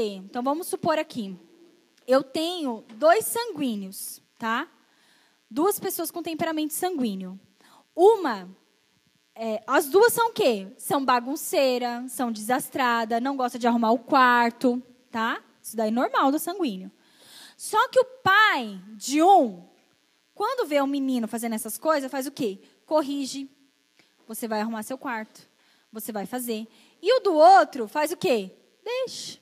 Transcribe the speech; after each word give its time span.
Então 0.00 0.42
vamos 0.42 0.66
supor 0.66 0.98
aqui, 0.98 1.36
eu 2.06 2.22
tenho 2.22 2.84
dois 2.96 3.24
sanguíneos, 3.26 4.22
tá? 4.38 4.68
Duas 5.50 5.78
pessoas 5.78 6.10
com 6.10 6.22
temperamento 6.22 6.72
sanguíneo. 6.72 7.38
Uma, 7.94 8.48
é, 9.34 9.62
as 9.66 9.88
duas 9.88 10.12
são 10.12 10.30
o 10.30 10.32
quê? 10.32 10.68
São 10.78 11.04
bagunceira, 11.04 12.04
são 12.08 12.32
desastrada, 12.32 13.20
não 13.20 13.36
gosta 13.36 13.58
de 13.58 13.66
arrumar 13.66 13.92
o 13.92 13.98
quarto, 13.98 14.82
tá? 15.10 15.42
Isso 15.62 15.76
daí 15.76 15.88
é 15.88 15.92
normal 15.92 16.32
do 16.32 16.38
sanguíneo. 16.38 16.90
Só 17.56 17.88
que 17.88 18.00
o 18.00 18.04
pai 18.04 18.80
de 18.96 19.22
um, 19.22 19.62
quando 20.34 20.66
vê 20.66 20.82
um 20.82 20.86
menino 20.86 21.28
fazendo 21.28 21.54
essas 21.54 21.78
coisas, 21.78 22.10
faz 22.10 22.26
o 22.26 22.32
quê? 22.32 22.60
Corrige. 22.86 23.48
Você 24.26 24.48
vai 24.48 24.60
arrumar 24.60 24.82
seu 24.82 24.98
quarto. 24.98 25.48
Você 25.92 26.10
vai 26.10 26.26
fazer. 26.26 26.66
E 27.00 27.18
o 27.18 27.20
do 27.20 27.34
outro 27.34 27.86
faz 27.86 28.10
o 28.10 28.16
quê? 28.16 28.50
Deixa. 28.82 29.41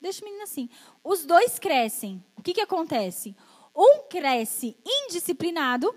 Deixa 0.00 0.22
o 0.22 0.24
menino 0.24 0.42
assim. 0.42 0.68
Os 1.04 1.26
dois 1.26 1.58
crescem. 1.58 2.24
O 2.36 2.42
que, 2.42 2.54
que 2.54 2.60
acontece? 2.60 3.36
Um 3.76 4.08
cresce 4.08 4.76
indisciplinado, 4.84 5.94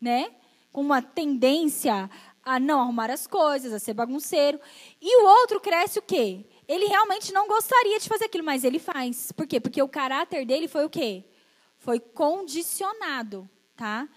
né? 0.00 0.30
Com 0.72 0.80
uma 0.80 1.02
tendência 1.02 2.08
a 2.44 2.60
não 2.60 2.80
arrumar 2.80 3.10
as 3.10 3.26
coisas, 3.26 3.72
a 3.72 3.78
ser 3.78 3.94
bagunceiro. 3.94 4.60
E 5.00 5.22
o 5.22 5.26
outro 5.26 5.60
cresce 5.60 5.98
o 5.98 6.02
quê? 6.02 6.44
Ele 6.68 6.86
realmente 6.86 7.32
não 7.32 7.48
gostaria 7.48 7.98
de 7.98 8.08
fazer 8.08 8.26
aquilo, 8.26 8.44
mas 8.44 8.64
ele 8.64 8.78
faz. 8.78 9.32
Por 9.32 9.46
quê? 9.46 9.58
Porque 9.58 9.82
o 9.82 9.88
caráter 9.88 10.46
dele 10.46 10.68
foi 10.68 10.84
o 10.84 10.90
quê? 10.90 11.24
Foi 11.78 11.98
condicionado, 11.98 13.48
tá? 13.76 14.08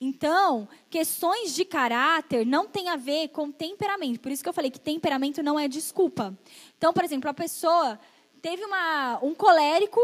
Então, 0.00 0.68
questões 0.90 1.54
de 1.54 1.64
caráter 1.64 2.44
não 2.44 2.66
tem 2.68 2.88
a 2.88 2.96
ver 2.96 3.28
com 3.28 3.50
temperamento. 3.50 4.20
Por 4.20 4.30
isso 4.30 4.42
que 4.42 4.48
eu 4.48 4.52
falei 4.52 4.70
que 4.70 4.78
temperamento 4.78 5.42
não 5.42 5.58
é 5.58 5.66
desculpa. 5.66 6.36
Então, 6.76 6.92
por 6.92 7.02
exemplo, 7.02 7.30
a 7.30 7.34
pessoa 7.34 7.98
teve 8.42 8.64
uma, 8.64 9.18
um 9.22 9.34
colérico, 9.34 10.00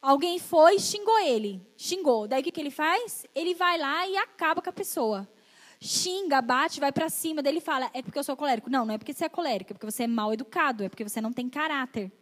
alguém 0.00 0.38
foi 0.38 0.76
e 0.76 0.80
xingou 0.80 1.18
ele. 1.20 1.60
Xingou. 1.76 2.26
Daí 2.26 2.40
o 2.40 2.44
que, 2.44 2.52
que 2.52 2.60
ele 2.60 2.70
faz? 2.70 3.26
Ele 3.34 3.54
vai 3.54 3.78
lá 3.78 4.06
e 4.06 4.16
acaba 4.16 4.62
com 4.62 4.70
a 4.70 4.72
pessoa. 4.72 5.28
Xinga, 5.80 6.42
bate, 6.42 6.78
vai 6.78 6.92
para 6.92 7.08
cima. 7.08 7.42
Daí 7.42 7.52
ele 7.52 7.60
fala: 7.60 7.90
é 7.94 8.02
porque 8.02 8.18
eu 8.18 8.24
sou 8.24 8.36
colérico. 8.36 8.68
Não, 8.68 8.84
não 8.84 8.94
é 8.94 8.98
porque 8.98 9.12
você 9.12 9.24
é 9.24 9.28
colérico, 9.28 9.72
é 9.72 9.74
porque 9.74 9.90
você 9.90 10.02
é 10.02 10.06
mal 10.06 10.32
educado, 10.32 10.84
é 10.84 10.88
porque 10.88 11.04
você 11.04 11.20
não 11.20 11.32
tem 11.32 11.48
caráter. 11.48 12.12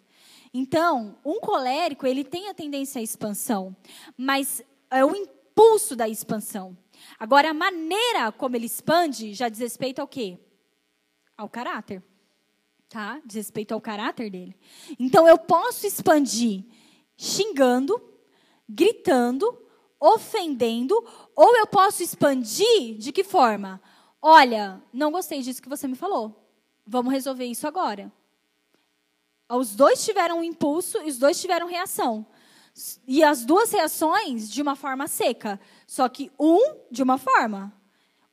Então, 0.53 1.19
um 1.25 1.41
colérico, 1.41 2.07
ele 2.07 2.25
tem 2.25 2.49
a 2.49 2.55
tendência 2.55 3.01
à 3.01 3.03
expansão, 3.03 3.77
mas 4.17 4.63
é 4.91 5.05
o 5.05 5.15
impulso 5.15 5.95
da 5.95 6.09
expansão. 6.09 6.77
Agora, 7.19 7.51
a 7.51 7.55
maneira 7.55 8.33
como 8.33 8.57
ele 8.57 8.67
expande 8.67 9.35
já 9.35 9.49
diz 9.49 9.61
respeito 9.61 10.01
ao 10.01 10.09
quê? 10.09 10.39
Ao 11.37 11.49
caráter. 11.49 12.03
Tá? 12.89 13.21
Diz 13.25 13.35
respeito 13.35 13.73
ao 13.73 13.81
caráter 13.81 14.31
dele. 14.31 14.57
Então, 14.99 15.29
eu 15.29 15.37
posso 15.37 15.87
expandir 15.87 16.65
xingando, 17.17 18.01
gritando, 18.69 19.67
ofendendo, 20.01 20.95
ou 21.35 21.57
eu 21.57 21.67
posso 21.67 22.03
expandir 22.03 22.97
de 22.97 23.13
que 23.13 23.25
forma? 23.25 23.81
Olha, 24.23 24.83
não 24.93 25.11
gostei 25.11 25.43
disso 25.43 25.61
que 25.63 25.69
você 25.69 25.87
me 25.89 25.97
falou. 25.97 26.49
Vamos 26.87 27.13
resolver 27.13 27.45
isso 27.45 27.67
agora. 27.67 28.11
Os 29.51 29.75
dois 29.75 30.05
tiveram 30.05 30.39
um 30.39 30.45
impulso 30.45 30.99
e 30.99 31.09
os 31.09 31.19
dois 31.19 31.41
tiveram 31.41 31.67
reação. 31.67 32.27
E 33.07 33.25
as 33.25 33.45
duas 33.45 33.73
reações 33.73 34.51
de 34.51 34.63
uma 34.63 34.77
forma 34.77 35.09
seca. 35.09 35.61
Só 35.87 36.09
que 36.09 36.31
um 36.39 36.61
de 36.91 37.03
uma 37.03 37.19
forma. 37.19 37.73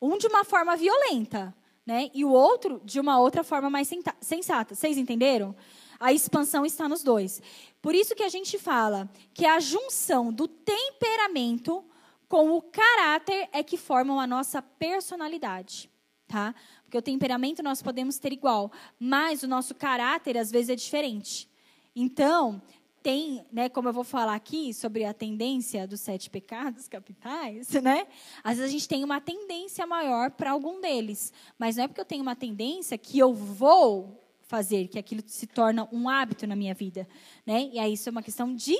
Um 0.01 0.17
de 0.17 0.27
uma 0.27 0.43
forma 0.43 0.75
violenta. 0.75 1.55
Né? 1.85 2.09
E 2.13 2.25
o 2.25 2.31
outro 2.31 2.81
de 2.83 2.99
uma 2.99 3.19
outra 3.19 3.43
forma 3.43 3.69
mais 3.69 3.89
sensata. 4.19 4.73
Vocês 4.73 4.97
entenderam? 4.97 5.55
A 5.99 6.11
expansão 6.11 6.65
está 6.65 6.89
nos 6.89 7.03
dois. 7.03 7.41
Por 7.81 7.93
isso 7.93 8.15
que 8.15 8.23
a 8.23 8.29
gente 8.29 8.57
fala 8.57 9.09
que 9.33 9.45
a 9.45 9.59
junção 9.59 10.33
do 10.33 10.47
temperamento 10.47 11.85
com 12.27 12.51
o 12.51 12.61
caráter 12.61 13.47
é 13.51 13.63
que 13.63 13.77
formam 13.77 14.19
a 14.19 14.27
nossa 14.27 14.61
personalidade. 14.61 15.89
Tá? 16.27 16.55
Porque 16.83 16.97
o 16.97 17.01
temperamento 17.01 17.61
nós 17.61 17.81
podemos 17.81 18.17
ter 18.17 18.33
igual, 18.33 18.71
mas 18.99 19.43
o 19.43 19.47
nosso 19.47 19.75
caráter 19.75 20.37
às 20.37 20.49
vezes 20.49 20.69
é 20.69 20.75
diferente. 20.75 21.47
Então, 21.95 22.61
tem, 23.05 23.45
né, 23.51 23.69
como 23.69 23.87
eu 23.87 23.93
vou 23.93 24.03
falar 24.03 24.33
aqui 24.33 24.73
sobre 24.73 25.05
a 25.05 25.13
tendência 25.13 25.87
dos 25.87 26.01
sete 26.01 26.27
pecados 26.27 26.87
capitais, 26.87 27.69
né? 27.79 28.07
Às 28.43 28.57
vezes 28.57 28.71
a 28.71 28.71
gente 28.71 28.87
tem 28.87 29.03
uma 29.03 29.21
tendência 29.21 29.85
maior 29.85 30.31
para 30.31 30.49
algum 30.49 30.81
deles, 30.81 31.31
mas 31.55 31.75
não 31.75 31.83
é 31.83 31.87
porque 31.87 32.01
eu 32.01 32.05
tenho 32.05 32.23
uma 32.23 32.35
tendência 32.35 32.97
que 32.97 33.19
eu 33.19 33.31
vou 33.31 34.27
fazer, 34.47 34.87
que 34.87 34.97
aquilo 34.97 35.21
se 35.27 35.45
torna 35.45 35.87
um 35.91 36.09
hábito 36.09 36.47
na 36.47 36.55
minha 36.55 36.73
vida, 36.73 37.07
né? 37.45 37.69
E 37.71 37.77
aí 37.77 37.93
isso 37.93 38.09
é 38.09 38.11
uma 38.11 38.23
questão 38.23 38.55
de 38.55 38.75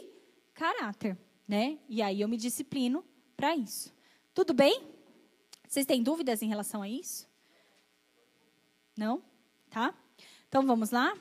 caráter, 0.56 1.16
né? 1.48 1.78
E 1.88 2.02
aí 2.02 2.20
eu 2.20 2.28
me 2.28 2.36
disciplino 2.36 3.06
para 3.38 3.56
isso. 3.56 3.94
Tudo 4.34 4.56
bem? 4.56 4.82
Vocês 5.68 5.86
têm 5.86 6.02
dúvidas 6.02 6.42
em 6.42 6.48
relação 6.48 6.82
a 6.82 6.90
isso? 6.90 7.28
Não? 8.98 9.22
Tá? 9.70 9.94
Então 10.50 10.66
vamos 10.66 10.90
lá? 10.90 11.16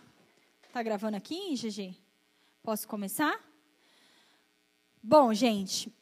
Tá 0.72 0.82
gravando 0.82 1.18
aqui, 1.18 1.52
GG? 1.54 2.03
Posso 2.64 2.88
começar? 2.88 3.38
Bom, 5.02 5.34
gente, 5.34 5.92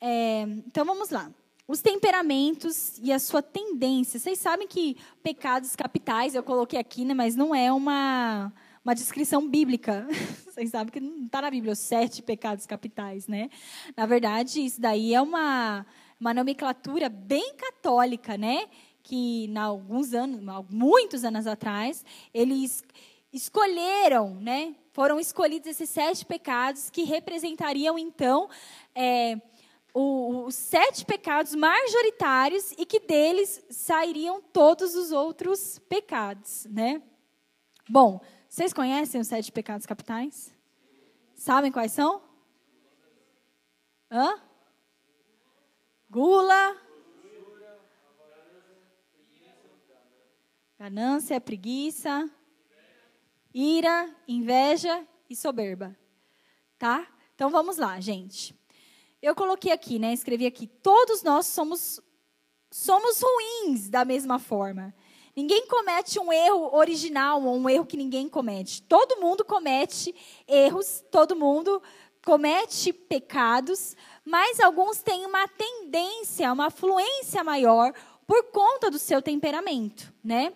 é, 0.00 0.44
então 0.66 0.82
vamos 0.82 1.10
lá. 1.10 1.30
Os 1.68 1.82
temperamentos 1.82 2.98
e 3.02 3.12
a 3.12 3.18
sua 3.18 3.42
tendência. 3.42 4.18
Vocês 4.18 4.38
sabem 4.38 4.66
que 4.66 4.96
pecados 5.22 5.76
capitais 5.76 6.34
eu 6.34 6.42
coloquei 6.42 6.78
aqui, 6.78 7.04
né, 7.04 7.12
mas 7.12 7.36
não 7.36 7.54
é 7.54 7.70
uma, 7.70 8.50
uma 8.82 8.94
descrição 8.94 9.46
bíblica. 9.46 10.08
Vocês 10.48 10.70
sabem 10.70 10.90
que 10.90 11.00
não 11.00 11.26
está 11.26 11.42
na 11.42 11.50
Bíblia 11.50 11.74
os 11.74 11.80
sete 11.80 12.22
pecados 12.22 12.64
capitais, 12.64 13.28
né? 13.28 13.50
Na 13.94 14.06
verdade, 14.06 14.64
isso 14.64 14.80
daí 14.80 15.12
é 15.12 15.20
uma, 15.20 15.84
uma 16.18 16.32
nomenclatura 16.32 17.10
bem 17.10 17.54
católica, 17.56 18.38
né? 18.38 18.68
Que, 19.02 19.52
há 19.54 19.64
alguns 19.64 20.14
anos, 20.14 20.40
muitos 20.70 21.24
anos 21.24 21.46
atrás, 21.46 22.02
eles 22.32 22.82
escolheram, 23.30 24.36
né? 24.36 24.74
Foram 24.96 25.20
escolhidos 25.20 25.68
esses 25.68 25.90
sete 25.90 26.24
pecados 26.24 26.88
que 26.88 27.02
representariam, 27.02 27.98
então, 27.98 28.48
é, 28.94 29.38
os 29.92 30.54
sete 30.54 31.04
pecados 31.04 31.54
majoritários 31.54 32.72
e 32.78 32.86
que 32.86 33.00
deles 33.00 33.62
sairiam 33.68 34.40
todos 34.40 34.94
os 34.94 35.12
outros 35.12 35.78
pecados, 35.80 36.64
né? 36.70 37.02
Bom, 37.86 38.22
vocês 38.48 38.72
conhecem 38.72 39.20
os 39.20 39.26
sete 39.26 39.52
pecados 39.52 39.84
capitais? 39.84 40.50
Sabem 41.34 41.70
quais 41.70 41.92
são? 41.92 42.22
Hã? 44.10 44.40
Gula. 46.08 46.74
Ganância, 50.78 51.38
preguiça 51.38 52.30
ira, 53.58 54.14
inveja 54.28 55.02
e 55.30 55.34
soberba. 55.34 55.96
Tá? 56.78 57.06
Então 57.34 57.48
vamos 57.48 57.78
lá, 57.78 57.98
gente. 57.98 58.54
Eu 59.22 59.34
coloquei 59.34 59.72
aqui, 59.72 59.98
né? 59.98 60.12
Escrevi 60.12 60.44
aqui. 60.44 60.66
Todos 60.66 61.22
nós 61.22 61.46
somos 61.46 61.98
somos 62.70 63.22
ruins 63.22 63.88
da 63.88 64.04
mesma 64.04 64.38
forma. 64.38 64.94
Ninguém 65.34 65.66
comete 65.66 66.18
um 66.18 66.30
erro 66.30 66.76
original 66.76 67.42
ou 67.42 67.56
um 67.56 67.70
erro 67.70 67.86
que 67.86 67.96
ninguém 67.96 68.28
comete. 68.28 68.82
Todo 68.82 69.20
mundo 69.20 69.44
comete 69.44 70.14
erros, 70.46 71.02
todo 71.10 71.34
mundo 71.34 71.82
comete 72.22 72.92
pecados, 72.92 73.96
mas 74.24 74.60
alguns 74.60 75.00
têm 75.00 75.24
uma 75.24 75.48
tendência, 75.48 76.52
uma 76.52 76.70
fluência 76.70 77.42
maior 77.42 77.94
por 78.26 78.42
conta 78.50 78.90
do 78.90 78.98
seu 78.98 79.22
temperamento, 79.22 80.12
né? 80.22 80.52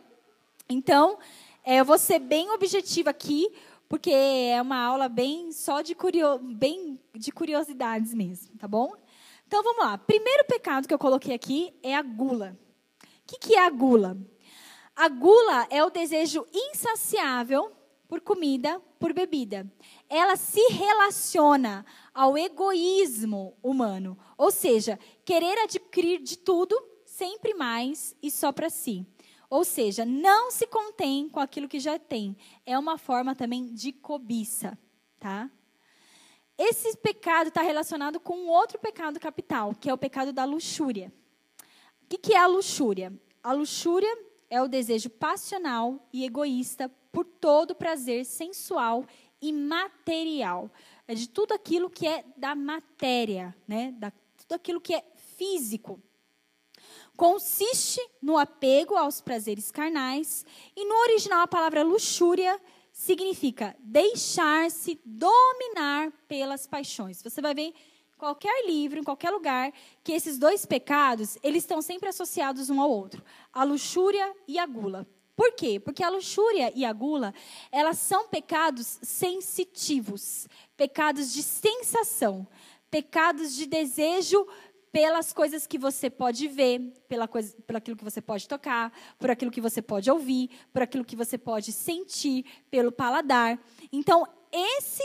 Então, 0.69 1.19
é, 1.65 1.77
eu 1.77 1.85
vou 1.85 1.99
ser 1.99 2.19
bem 2.19 2.51
objetiva 2.51 3.11
aqui, 3.11 3.51
porque 3.89 4.11
é 4.11 4.61
uma 4.63 4.83
aula 4.83 5.09
bem 5.09 5.53
só 5.53 5.83
de, 5.83 5.95
curio, 5.95 6.39
bem 6.39 6.99
de 7.15 7.33
curiosidades 7.33 8.15
mesmo, 8.15 8.57
tá 8.59 8.67
bom? 8.69 8.93
Então 9.47 9.63
vamos 9.63 9.85
lá. 9.85 9.99
Primeiro 9.99 10.45
pecado 10.45 10.87
que 10.87 10.95
eu 10.95 10.99
coloquei 10.99 11.35
aqui 11.35 11.75
é 11.83 11.95
a 11.95 12.03
gula. 12.03 12.57
O 13.03 13.07
que, 13.27 13.39
que 13.39 13.55
é 13.57 13.67
a 13.67 13.71
gula? 13.71 14.17
A 14.95 15.09
gula 15.09 15.67
é 15.71 15.85
o 15.85 15.91
desejo 15.91 16.47
insaciável 16.53 17.73
por 18.07 18.21
comida, 18.21 18.81
por 18.99 19.13
bebida. 19.13 19.71
Ela 20.09 20.37
se 20.37 20.61
relaciona 20.73 21.85
ao 22.13 22.37
egoísmo 22.37 23.57
humano, 23.63 24.19
ou 24.37 24.51
seja, 24.51 24.99
querer 25.25 25.59
adquirir 25.59 26.21
de 26.21 26.37
tudo, 26.37 26.77
sempre 27.05 27.55
mais 27.55 28.15
e 28.23 28.31
só 28.31 28.53
para 28.53 28.69
si. 28.69 29.07
Ou 29.51 29.65
seja, 29.65 30.07
não 30.07 30.53
se 30.53 30.65
contém 30.69 31.29
com 31.29 31.41
aquilo 31.41 31.69
que 31.69 31.81
já 31.81 31.99
tem. 31.99 32.37
É 32.65 32.79
uma 32.79 32.97
forma 32.97 33.35
também 33.35 33.75
de 33.75 33.93
cobiça, 33.93 34.79
tá? 35.19 35.51
Esse 36.57 36.97
pecado 36.99 37.49
está 37.49 37.61
relacionado 37.61 38.21
com 38.21 38.47
outro 38.47 38.79
pecado 38.79 39.19
capital, 39.19 39.75
que 39.75 39.91
é 39.91 39.95
o 39.95 39.99
pecado 39.99 40.33
da 40.33 40.45
luxúria. 40.45 41.13
O 42.03 42.07
que 42.07 42.33
é 42.33 42.39
a 42.39 42.47
luxúria? 42.47 43.13
A 43.43 43.53
luxúria 43.53 44.17
é 44.49 44.63
o 44.63 44.69
desejo 44.69 45.11
passional 45.11 46.07
e 46.13 46.25
egoísta 46.25 46.89
por 47.11 47.25
todo 47.25 47.75
prazer 47.75 48.25
sensual 48.25 49.05
imaterial. 49.43 50.71
É 51.09 51.15
de 51.15 51.29
tudo 51.29 51.55
aquilo 51.55 51.91
que 51.91 52.07
é 52.07 52.25
da 52.37 52.55
matéria, 52.55 53.57
né? 53.67 53.93
Da, 53.93 54.13
tudo 54.37 54.53
aquilo 54.53 54.81
que 54.81 54.95
é 54.95 55.05
físico. 55.37 56.01
Consiste 57.21 58.01
no 58.23 58.39
apego 58.39 58.97
aos 58.97 59.21
prazeres 59.21 59.71
carnais, 59.71 60.43
e 60.75 60.87
no 60.87 60.95
original 61.03 61.43
a 61.43 61.47
palavra 61.47 61.83
luxúria 61.83 62.59
significa 62.91 63.77
deixar-se 63.79 64.99
dominar 65.05 66.11
pelas 66.27 66.67
paixões. 66.67 67.23
Você 67.23 67.43
vai 67.43 67.55
ver 67.55 67.63
em 67.65 67.75
qualquer 68.17 68.67
livro, 68.67 68.99
em 68.99 69.05
qualquer 69.05 69.29
lugar, 69.29 69.71
que 70.03 70.13
esses 70.13 70.39
dois 70.39 70.65
pecados, 70.65 71.37
eles 71.43 71.63
estão 71.63 71.83
sempre 71.83 72.09
associados 72.09 72.71
um 72.71 72.81
ao 72.81 72.91
outro. 72.91 73.23
A 73.53 73.65
luxúria 73.65 74.35
e 74.49 74.59
a 74.59 74.65
gula. 74.65 75.07
Por 75.37 75.53
quê? 75.53 75.79
Porque 75.79 76.03
a 76.03 76.09
luxúria 76.09 76.73
e 76.75 76.87
a 76.87 76.93
gula, 76.95 77.35
elas 77.71 77.99
são 77.99 78.29
pecados 78.29 78.99
sensitivos, 79.03 80.49
pecados 80.75 81.35
de 81.35 81.43
sensação, 81.43 82.49
pecados 82.91 83.55
de 83.55 83.67
desejo 83.67 84.47
pelas 84.93 85.33
coisas 85.33 85.67
que 85.67 85.79
você 85.79 86.11
pode 86.11 86.49
ver, 86.49 86.81
pela 87.09 87.29
coisa, 87.29 87.57
por 87.67 87.77
aquilo 87.77 87.97
que 87.97 88.05
você 88.05 88.21
pode 88.21 88.49
tocar, 88.49 88.93
por 89.19 89.31
aquilo 89.31 89.51
que 89.51 89.61
você 89.61 89.81
pode 89.81 90.11
ouvir, 90.11 90.51
por 90.73 90.83
aquilo 90.83 91.05
que 91.05 91.17
você 91.17 91.39
pode 91.39 91.73
sentir, 91.73 92.45
pelo 92.71 92.91
paladar. 92.91 93.59
Então, 93.93 94.27
esse 94.51 95.03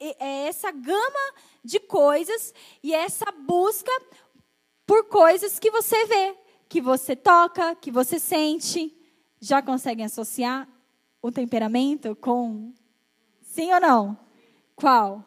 é 0.00 0.46
essa 0.46 0.70
gama 0.70 1.34
de 1.62 1.78
coisas 1.78 2.52
e 2.82 2.92
essa 2.94 3.30
busca 3.30 3.92
por 4.86 5.04
coisas 5.04 5.58
que 5.58 5.70
você 5.70 6.04
vê, 6.06 6.36
que 6.68 6.80
você 6.80 7.14
toca, 7.14 7.76
que 7.76 7.90
você 7.90 8.18
sente 8.18 8.96
já 9.40 9.62
conseguem 9.62 10.04
associar 10.04 10.68
o 11.22 11.30
temperamento 11.30 12.16
com. 12.16 12.72
Sim 13.42 13.72
ou 13.72 13.80
não? 13.80 14.18
Qual? 14.74 15.24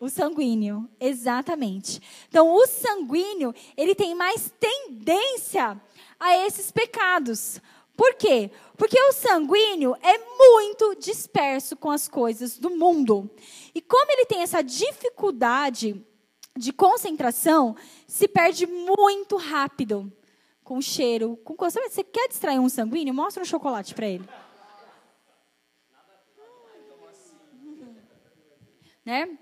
O 0.00 0.08
sanguíneo, 0.08 0.88
exatamente. 0.98 2.00
Então, 2.26 2.50
o 2.54 2.66
sanguíneo, 2.66 3.54
ele 3.76 3.94
tem 3.94 4.14
mais 4.14 4.50
tendência 4.58 5.78
a 6.18 6.34
esses 6.38 6.72
pecados. 6.72 7.60
Por 7.94 8.14
quê? 8.14 8.50
Porque 8.78 8.98
o 8.98 9.12
sanguíneo 9.12 9.94
é 10.00 10.16
muito 10.16 10.94
disperso 10.94 11.76
com 11.76 11.90
as 11.90 12.08
coisas 12.08 12.56
do 12.58 12.70
mundo. 12.70 13.30
E 13.74 13.82
como 13.82 14.10
ele 14.10 14.24
tem 14.24 14.40
essa 14.40 14.62
dificuldade 14.62 16.02
de 16.56 16.72
concentração, 16.72 17.76
se 18.06 18.26
perde 18.26 18.66
muito 18.66 19.36
rápido 19.36 20.10
com 20.64 20.80
cheiro, 20.80 21.36
com 21.44 21.54
coisa. 21.54 21.78
Você 21.82 22.02
quer 22.02 22.26
distrair 22.26 22.58
um 22.58 22.70
sanguíneo? 22.70 23.12
Mostra 23.12 23.42
um 23.42 23.46
chocolate 23.46 23.94
para 23.94 24.06
ele. 24.06 24.26
Né? 29.04 29.38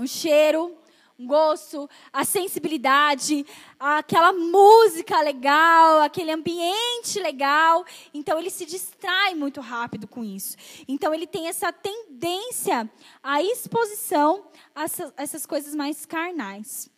Um 0.00 0.06
cheiro, 0.06 0.74
um 1.18 1.26
gosto, 1.26 1.86
a 2.10 2.24
sensibilidade, 2.24 3.44
aquela 3.78 4.32
música 4.32 5.20
legal, 5.20 6.00
aquele 6.00 6.32
ambiente 6.32 7.20
legal. 7.20 7.84
Então 8.14 8.38
ele 8.38 8.48
se 8.48 8.64
distrai 8.64 9.34
muito 9.34 9.60
rápido 9.60 10.08
com 10.08 10.24
isso. 10.24 10.56
Então 10.88 11.12
ele 11.12 11.26
tem 11.26 11.48
essa 11.48 11.70
tendência 11.70 12.90
à 13.22 13.42
exposição 13.42 14.46
a 14.74 14.86
essas 15.18 15.44
coisas 15.44 15.74
mais 15.74 16.06
carnais. 16.06 16.90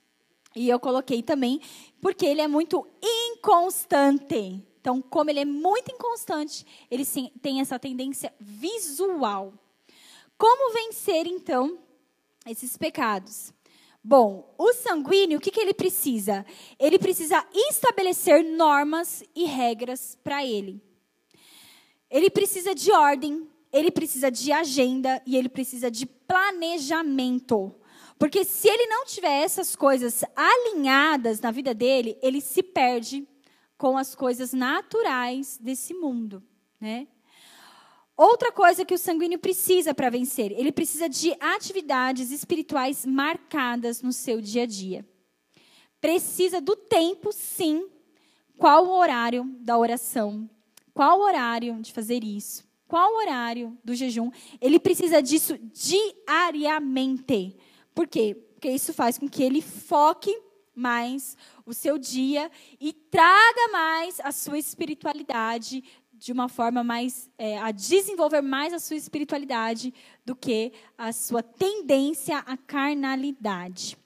E 0.55 0.69
eu 0.69 0.79
coloquei 0.79 1.21
também 1.21 1.61
porque 2.01 2.25
ele 2.25 2.41
é 2.41 2.47
muito 2.47 2.87
inconstante. 3.03 4.65
Então, 4.81 5.03
como 5.03 5.31
ele 5.31 5.41
é 5.41 5.45
muito 5.45 5.93
inconstante, 5.93 6.65
ele 6.89 7.05
tem 7.41 7.61
essa 7.61 7.79
tendência 7.79 8.33
visual. 8.39 9.53
Como 10.39 10.73
vencer, 10.73 11.27
então, 11.27 11.79
esses 12.47 12.77
pecados? 12.77 13.53
Bom, 14.05 14.53
o 14.59 14.73
sanguíneo, 14.73 15.39
o 15.39 15.41
que, 15.41 15.51
que 15.51 15.61
ele 15.61 15.73
precisa? 15.73 16.45
Ele 16.79 16.99
precisa 16.99 17.47
estabelecer 17.55 18.45
normas 18.45 19.23
e 19.35 19.45
regras 19.45 20.19
para 20.25 20.45
ele. 20.45 20.83
Ele 22.11 22.29
precisa 22.29 22.75
de 22.75 22.91
ordem, 22.91 23.49
ele 23.73 23.91
precisa 23.91 24.31
de 24.31 24.51
agenda 24.51 25.23
e 25.25 25.37
ele 25.37 25.49
precisa 25.49 25.91
de 25.91 26.05
planejamento. 26.05 27.75
Porque 28.19 28.45
se 28.45 28.69
ele 28.69 28.87
não 28.87 29.05
tiver 29.05 29.43
essas 29.43 29.75
coisas 29.77 30.25
alinhadas 30.35 31.41
na 31.41 31.51
vida 31.51 31.73
dele, 31.73 32.19
ele 32.21 32.41
se 32.41 32.63
perde 32.63 33.27
com 33.79 33.97
as 33.97 34.15
coisas 34.15 34.53
naturais 34.53 35.59
desse 35.59 35.95
mundo, 35.95 36.43
né? 36.81 37.07
Outra 38.23 38.53
coisa 38.53 38.85
que 38.85 38.95
o 38.95 38.99
sanguíneo 38.99 39.37
precisa 39.37 39.93
para 39.93 40.09
vencer, 40.09 40.53
ele 40.53 40.71
precisa 40.71 41.09
de 41.09 41.35
atividades 41.41 42.31
espirituais 42.31 43.05
marcadas 43.05 44.01
no 44.01 44.13
seu 44.13 44.41
dia 44.41 44.63
a 44.63 44.67
dia. 44.67 45.05
Precisa 46.01 46.61
do 46.61 46.77
tempo, 46.77 47.33
sim. 47.33 47.85
Qual 48.57 48.87
o 48.87 48.97
horário 48.97 49.45
da 49.59 49.77
oração? 49.77 50.49
Qual 50.95 51.19
o 51.19 51.25
horário 51.25 51.83
de 51.83 51.93
fazer 51.93 52.23
isso? 52.23 52.65
Qual 52.87 53.13
o 53.13 53.17
horário 53.17 53.77
do 53.83 53.93
jejum? 53.93 54.31
Ele 54.61 54.79
precisa 54.79 55.21
disso 55.21 55.59
diariamente. 55.73 57.57
Por 57.93 58.07
quê? 58.07 58.37
Porque 58.53 58.71
isso 58.71 58.95
faz 58.95 59.19
com 59.19 59.29
que 59.29 59.43
ele 59.43 59.61
foque 59.61 60.41
mais 60.73 61.37
o 61.67 61.75
seu 61.75 61.99
dia 61.99 62.51
e 62.81 62.93
traga 62.93 63.69
mais 63.73 64.21
a 64.21 64.31
sua 64.31 64.59
espiritualidade 64.59 65.83
de 66.23 66.31
uma 66.31 66.49
forma 66.49 66.85
mais 66.85 67.29
é, 67.37 67.59
a 67.59 67.73
desenvolver 67.73 68.41
mais 68.41 68.73
a 68.73 68.79
sua 68.79 68.97
espiritualidade 68.97 69.93
do 70.25 70.37
que 70.37 70.73
a 70.97 71.13
sua 71.13 71.43
tendência 71.43 72.39
à 72.39 72.57
carnalidade. 72.57 73.99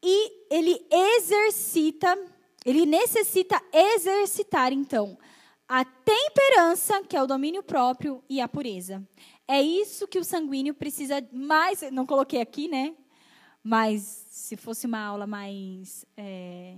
E 0.00 0.54
ele 0.54 0.80
exercita, 0.88 2.16
ele 2.64 2.86
necessita 2.86 3.60
exercitar 3.72 4.72
então 4.72 5.18
a 5.66 5.84
temperança, 5.84 7.02
que 7.02 7.16
é 7.16 7.22
o 7.22 7.26
domínio 7.26 7.62
próprio, 7.64 8.22
e 8.28 8.40
a 8.40 8.46
pureza. 8.46 9.04
É 9.48 9.60
isso 9.60 10.06
que 10.06 10.18
o 10.18 10.24
sanguíneo 10.24 10.74
precisa 10.74 11.26
mais. 11.32 11.82
Não 11.90 12.06
coloquei 12.06 12.40
aqui, 12.40 12.68
né? 12.68 12.94
Mas 13.64 14.26
se 14.30 14.56
fosse 14.56 14.86
uma 14.86 15.00
aula 15.00 15.26
mais 15.26 16.04
é, 16.16 16.76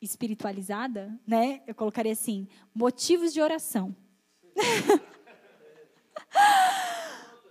espiritualizada, 0.00 1.12
né? 1.26 1.62
Eu 1.66 1.74
colocaria 1.74 2.12
assim: 2.12 2.48
motivos 2.74 3.32
de 3.32 3.40
oração. 3.40 3.94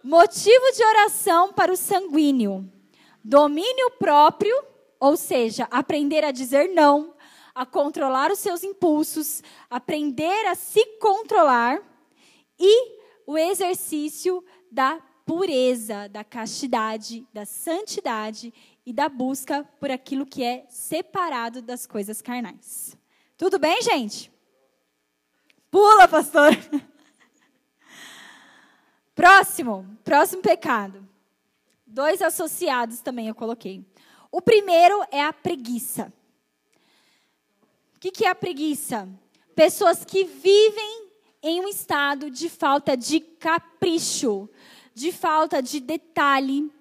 Motivo 0.04 0.72
de 0.76 0.84
oração 0.84 1.54
para 1.54 1.72
o 1.72 1.78
sanguíneo. 1.78 2.72
Domínio 3.24 3.92
próprio, 4.00 4.56
ou 5.00 5.18
seja, 5.18 5.68
aprender 5.70 6.24
a 6.24 6.32
dizer 6.32 6.70
não, 6.70 7.14
a 7.54 7.66
controlar 7.66 8.32
os 8.32 8.40
seus 8.40 8.64
impulsos, 8.64 9.44
aprender 9.70 10.48
a 10.48 10.56
se 10.56 10.84
controlar 10.98 11.82
e 12.58 12.98
o 13.28 13.38
exercício 13.38 14.44
da 14.72 15.02
pureza, 15.26 16.08
da 16.10 16.24
castidade, 16.24 17.28
da 17.34 17.46
santidade 17.46 18.54
e 18.86 18.94
da 18.94 19.10
busca 19.10 19.64
por 19.80 19.92
aquilo 19.92 20.26
que 20.26 20.44
é 20.44 20.66
separado 20.70 21.62
das 21.62 21.86
coisas 21.86 22.22
carnais. 22.22 22.98
Tudo 23.38 23.60
bem, 23.60 23.82
gente? 23.82 24.32
Pula, 25.70 26.08
pastor. 26.08 26.52
Próximo, 29.14 29.86
próximo 30.04 30.42
pecado. 30.42 31.06
Dois 31.86 32.22
associados 32.22 33.02
também 33.02 33.28
eu 33.28 33.36
coloquei. 33.36 33.86
O 34.32 34.42
primeiro 34.42 35.04
é 35.12 35.22
a 35.22 35.34
preguiça. 35.34 36.14
O 37.98 38.00
que, 38.00 38.12
que 38.12 38.26
é 38.26 38.30
a 38.30 38.36
preguiça? 38.36 39.10
Pessoas 39.54 40.06
que 40.06 40.24
vivem 40.24 41.10
em 41.44 41.60
um 41.60 41.68
estado 41.68 42.30
de 42.30 42.48
falta 42.48 42.96
de 42.96 43.20
capricho, 43.20 44.50
de 44.94 45.12
falta 45.12 45.62
de 45.62 45.82
detalhe. 45.82 46.72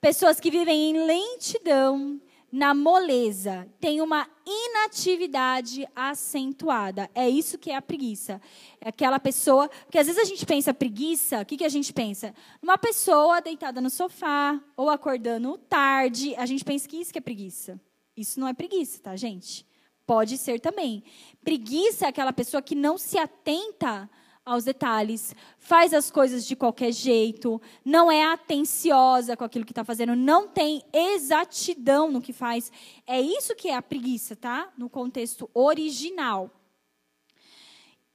Pessoas 0.00 0.38
que 0.38 0.50
vivem 0.50 0.90
em 0.90 1.06
lentidão, 1.06 2.20
na 2.50 2.72
moleza, 2.72 3.68
tem 3.78 4.00
uma 4.00 4.26
inatividade 4.46 5.86
acentuada. 5.94 7.10
É 7.14 7.28
isso 7.28 7.58
que 7.58 7.70
é 7.70 7.76
a 7.76 7.82
preguiça. 7.82 8.40
É 8.80 8.88
aquela 8.88 9.18
pessoa. 9.18 9.68
Porque 9.68 9.98
às 9.98 10.06
vezes 10.06 10.22
a 10.22 10.24
gente 10.24 10.46
pensa 10.46 10.72
preguiça, 10.72 11.42
o 11.42 11.44
que, 11.44 11.58
que 11.58 11.64
a 11.64 11.68
gente 11.68 11.92
pensa? 11.92 12.34
Uma 12.62 12.78
pessoa 12.78 13.40
deitada 13.40 13.80
no 13.80 13.90
sofá 13.90 14.58
ou 14.76 14.88
acordando 14.88 15.58
tarde. 15.58 16.34
A 16.36 16.46
gente 16.46 16.64
pensa 16.64 16.88
que 16.88 16.96
isso 16.96 17.12
que 17.12 17.18
é 17.18 17.22
preguiça. 17.22 17.78
Isso 18.16 18.40
não 18.40 18.48
é 18.48 18.54
preguiça, 18.54 19.00
tá, 19.00 19.14
gente? 19.14 19.66
Pode 20.06 20.38
ser 20.38 20.58
também. 20.58 21.04
Preguiça 21.44 22.06
é 22.06 22.08
aquela 22.08 22.32
pessoa 22.32 22.62
que 22.62 22.74
não 22.74 22.96
se 22.96 23.18
atenta 23.18 24.08
aos 24.48 24.64
detalhes, 24.64 25.34
faz 25.58 25.92
as 25.92 26.10
coisas 26.10 26.46
de 26.46 26.56
qualquer 26.56 26.90
jeito, 26.92 27.60
não 27.84 28.10
é 28.10 28.24
atenciosa 28.24 29.36
com 29.36 29.44
aquilo 29.44 29.64
que 29.64 29.72
está 29.72 29.84
fazendo, 29.84 30.16
não 30.16 30.48
tem 30.48 30.82
exatidão 30.92 32.10
no 32.10 32.22
que 32.22 32.32
faz. 32.32 32.72
É 33.06 33.20
isso 33.20 33.54
que 33.54 33.68
é 33.68 33.76
a 33.76 33.82
preguiça, 33.82 34.34
tá? 34.34 34.72
No 34.76 34.88
contexto 34.88 35.50
original. 35.52 36.50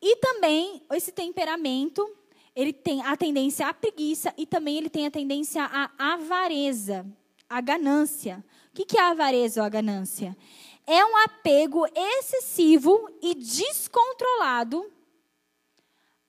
E 0.02 0.16
também 0.18 0.82
esse 0.92 1.12
temperamento, 1.12 2.10
ele 2.56 2.74
tem 2.74 3.02
a 3.04 3.16
tendência 3.16 3.68
à 3.68 3.74
preguiça 3.74 4.34
e 4.38 4.46
também 4.46 4.78
ele 4.78 4.90
tem 4.90 5.06
a 5.06 5.12
tendência 5.12 5.64
à 5.64 6.14
avareza, 6.14 7.06
à 7.48 7.62
ganância. 7.62 8.44
O 8.72 8.86
que 8.86 8.98
é 8.98 9.02
a 9.02 9.12
avareza 9.12 9.62
ou 9.62 9.66
a 9.68 9.70
ganância? 9.70 10.36
É 10.86 11.06
um 11.06 11.16
apego 11.18 11.86
excessivo 11.96 13.08
e 13.22 13.36
descontrolado 13.36 14.92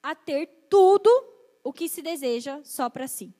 a 0.04 0.14
ter 0.14 0.46
tudo 0.68 1.08
o 1.64 1.72
que 1.72 1.88
se 1.88 2.02
deseja 2.02 2.60
só 2.62 2.90
para 2.90 3.08
si. 3.08 3.34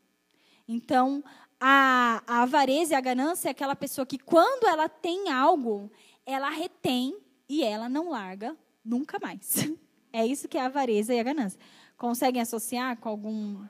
Então, 0.67 1.23
a, 1.61 2.23
a 2.27 2.43
avareza 2.43 2.95
e 2.95 2.97
a 2.97 3.03
ganância 3.03 3.49
é 3.49 3.51
aquela 3.51 3.77
pessoa 3.77 4.07
que, 4.07 4.19
quando 4.19 4.67
ela 4.67 4.89
tem 4.89 5.31
algo, 5.31 5.93
ela 6.25 6.49
retém 6.49 7.21
e 7.47 7.63
ela 7.63 7.87
não 7.87 8.09
larga 8.09 8.57
nunca 8.83 9.19
mais. 9.19 9.57
É 10.17 10.25
isso 10.25 10.47
que 10.47 10.57
é 10.57 10.61
a 10.61 10.67
avareza 10.67 11.13
e 11.13 11.19
a 11.19 11.25
ganância. 11.25 11.59
Conseguem 11.97 12.41
associar 12.41 12.97
com 12.99 13.09
algum. 13.09 13.67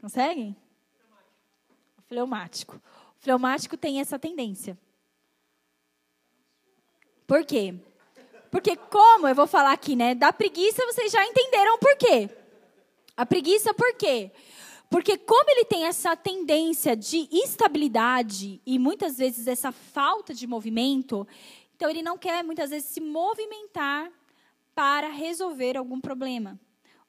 Conseguem? 0.00 0.54
Fleumático. 2.06 2.76
O 2.76 3.20
fleumático 3.20 3.76
tem 3.76 3.98
essa 3.98 4.20
tendência. 4.20 4.78
Por 7.26 7.44
quê? 7.44 7.74
Porque, 8.50 8.76
como 8.76 9.28
eu 9.28 9.34
vou 9.34 9.46
falar 9.46 9.72
aqui, 9.72 9.94
né? 9.94 10.14
Da 10.14 10.32
preguiça, 10.32 10.84
vocês 10.86 11.12
já 11.12 11.24
entenderam 11.26 11.78
por 11.78 11.96
quê. 11.96 12.30
A 13.16 13.26
preguiça, 13.26 13.74
por 13.74 13.94
quê? 13.94 14.30
Porque 14.90 15.18
como 15.18 15.50
ele 15.50 15.64
tem 15.64 15.84
essa 15.84 16.16
tendência 16.16 16.96
de 16.96 17.28
instabilidade 17.30 18.60
e 18.64 18.78
muitas 18.78 19.18
vezes 19.18 19.46
essa 19.46 19.70
falta 19.70 20.32
de 20.32 20.46
movimento, 20.46 21.26
então 21.76 21.90
ele 21.90 22.00
não 22.02 22.16
quer 22.16 22.42
muitas 22.42 22.70
vezes 22.70 22.88
se 22.88 23.00
movimentar 23.00 24.10
para 24.74 25.08
resolver 25.08 25.76
algum 25.76 26.00
problema 26.00 26.58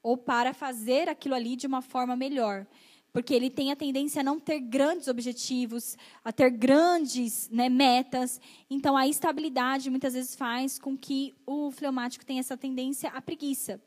ou 0.04 0.18
para 0.18 0.54
fazer 0.54 1.08
aquilo 1.08 1.36
ali 1.36 1.56
de 1.56 1.68
uma 1.68 1.82
forma 1.82 2.16
melhor. 2.16 2.68
Porque 3.12 3.34
ele 3.34 3.50
tem 3.50 3.72
a 3.72 3.76
tendência 3.76 4.22
a 4.22 4.24
não 4.24 4.40
ter 4.40 4.60
grandes 4.60 5.08
objetivos, 5.08 5.98
a 6.24 6.32
ter 6.32 6.50
grandes 6.52 7.50
né, 7.50 7.68
metas. 7.68 8.40
Então, 8.70 8.96
a 8.96 9.08
estabilidade 9.08 9.90
muitas 9.90 10.14
vezes 10.14 10.36
faz 10.36 10.78
com 10.78 10.98
que 10.98 11.36
o 11.46 11.72
fleumático 11.72 12.26
tenha 12.26 12.40
essa 12.40 12.56
tendência 12.56 13.10
à 13.10 13.22
preguiça. 13.22 13.82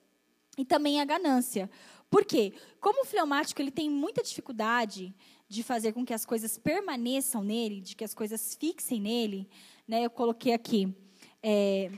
E 0.59 0.65
também 0.65 1.01
à 1.01 1.05
ganância. 1.05 1.71
Por 2.11 2.25
quê? 2.25 2.53
Como 2.81 3.03
o 3.03 3.07
fleumático 3.07 3.63
ele 3.63 3.71
tem 3.71 3.89
muita 3.89 4.23
dificuldade 4.23 5.15
de 5.49 5.63
fazer 5.63 5.93
com 5.93 6.05
que 6.05 6.13
as 6.13 6.27
coisas 6.27 6.59
permaneçam 6.59 7.43
nele, 7.43 7.81
de 7.81 7.97
que 7.97 8.05
as 8.05 8.13
coisas 8.13 8.55
fixem 8.55 9.01
nele, 9.01 9.49
né? 9.87 10.05
Eu 10.05 10.11
coloquei 10.11 10.53
aqui. 10.53 10.95
É, 11.43 11.91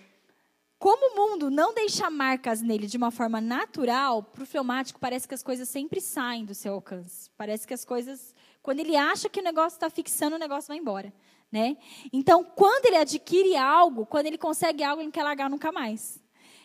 como 1.44 1.48
o 1.48 1.50
mundo 1.50 1.50
não 1.50 1.74
deixa 1.74 2.08
marcas 2.08 2.62
nele 2.62 2.86
de 2.86 2.96
uma 2.96 3.10
forma 3.10 3.40
natural, 3.40 4.22
para 4.22 4.42
o 4.42 4.46
fleumático 4.46 4.98
parece 4.98 5.28
que 5.28 5.34
as 5.34 5.42
coisas 5.42 5.68
sempre 5.68 6.00
saem 6.00 6.44
do 6.44 6.54
seu 6.54 6.74
alcance. 6.74 7.30
Parece 7.36 7.66
que 7.66 7.74
as 7.74 7.84
coisas, 7.84 8.34
quando 8.62 8.80
ele 8.80 8.96
acha 8.96 9.28
que 9.28 9.40
o 9.40 9.42
negócio 9.42 9.76
está 9.76 9.90
fixando, 9.90 10.36
o 10.36 10.38
negócio 10.38 10.68
vai 10.68 10.78
embora. 10.78 11.12
Né? 11.52 11.76
Então, 12.12 12.42
quando 12.42 12.86
ele 12.86 12.96
adquire 12.96 13.56
algo, 13.56 14.06
quando 14.06 14.26
ele 14.26 14.38
consegue 14.38 14.82
algo, 14.82 15.00
ele 15.00 15.06
não 15.06 15.12
quer 15.12 15.22
largar 15.22 15.50
nunca 15.50 15.70
mais. 15.70 16.20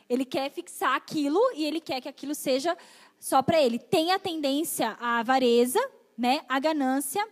Ele 0.10 0.26
quer 0.26 0.50
fixar 0.50 0.96
aquilo 0.96 1.40
e 1.54 1.66
ele 1.66 1.80
quer 1.80 2.02
que 2.02 2.10
aquilo 2.10 2.34
seja 2.34 2.76
só 3.20 3.42
para 3.42 3.62
ele. 3.62 3.78
Tem 3.78 4.12
a 4.12 4.20
tendência 4.20 4.98
à 5.00 5.20
avareza, 5.20 5.80
né, 6.18 6.42
à 6.50 6.60
ganância, 6.60 7.26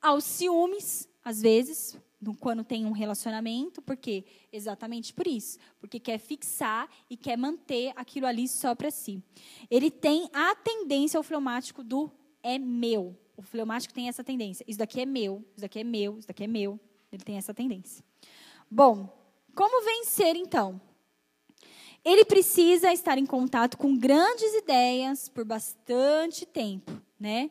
aos 0.00 0.24
ciúmes, 0.24 1.08
às 1.24 1.42
vezes, 1.42 1.96
quando 2.38 2.62
tem 2.62 2.86
um 2.86 2.92
relacionamento, 2.92 3.82
por 3.82 3.96
quê? 3.96 4.24
Exatamente 4.52 5.12
por 5.12 5.26
isso, 5.26 5.58
porque 5.80 5.98
quer 5.98 6.18
fixar 6.18 6.88
e 7.10 7.16
quer 7.16 7.36
manter 7.36 7.92
aquilo 7.96 8.26
ali 8.26 8.46
só 8.46 8.74
para 8.74 8.90
si. 8.90 9.22
Ele 9.70 9.90
tem 9.90 10.28
a 10.32 10.54
tendência 10.54 11.18
ao 11.18 11.24
fleumático 11.24 11.82
do 11.82 12.10
é 12.42 12.58
meu. 12.58 13.18
O 13.36 13.42
fleumático 13.42 13.92
tem 13.94 14.08
essa 14.08 14.22
tendência. 14.22 14.64
Isso 14.68 14.78
daqui 14.78 15.00
é 15.00 15.06
meu, 15.06 15.44
isso 15.52 15.62
daqui 15.62 15.80
é 15.80 15.84
meu, 15.84 16.18
isso 16.18 16.28
daqui 16.28 16.44
é 16.44 16.46
meu. 16.46 16.78
Ele 17.10 17.22
tem 17.24 17.36
essa 17.36 17.52
tendência. 17.52 18.04
Bom, 18.70 19.08
como 19.54 19.84
vencer 19.84 20.36
então? 20.36 20.80
Ele 22.04 22.24
precisa 22.24 22.92
estar 22.92 23.18
em 23.18 23.26
contato 23.26 23.78
com 23.78 23.96
grandes 23.96 24.52
ideias 24.54 25.28
por 25.28 25.44
bastante 25.44 26.44
tempo, 26.44 26.92
né? 27.18 27.50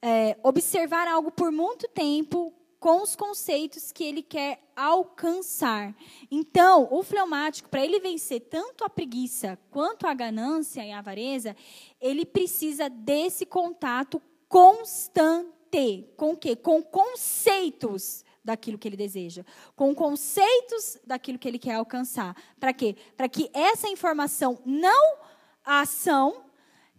É, 0.00 0.36
observar 0.42 1.08
algo 1.08 1.30
por 1.30 1.50
muito 1.50 1.88
tempo 1.88 2.52
com 2.84 3.00
os 3.00 3.16
conceitos 3.16 3.90
que 3.90 4.04
ele 4.04 4.22
quer 4.22 4.62
alcançar. 4.76 5.96
Então, 6.30 6.86
o 6.90 7.02
fleumático, 7.02 7.66
para 7.70 7.82
ele 7.82 7.98
vencer 7.98 8.40
tanto 8.42 8.84
a 8.84 8.90
preguiça 8.90 9.58
quanto 9.70 10.06
a 10.06 10.12
ganância 10.12 10.84
e 10.84 10.92
a 10.92 10.98
avareza, 10.98 11.56
ele 11.98 12.26
precisa 12.26 12.90
desse 12.90 13.46
contato 13.46 14.20
constante. 14.46 16.06
Com 16.14 16.32
o 16.32 16.36
quê? 16.36 16.54
Com 16.54 16.82
conceitos 16.82 18.22
daquilo 18.44 18.76
que 18.76 18.86
ele 18.86 18.98
deseja, 18.98 19.46
com 19.74 19.94
conceitos 19.94 20.98
daquilo 21.06 21.38
que 21.38 21.48
ele 21.48 21.58
quer 21.58 21.76
alcançar. 21.76 22.36
Para 22.60 22.74
quê? 22.74 22.96
Para 23.16 23.30
que 23.30 23.48
essa 23.54 23.88
informação, 23.88 24.58
não 24.62 25.16
a 25.64 25.80
ação, 25.80 26.44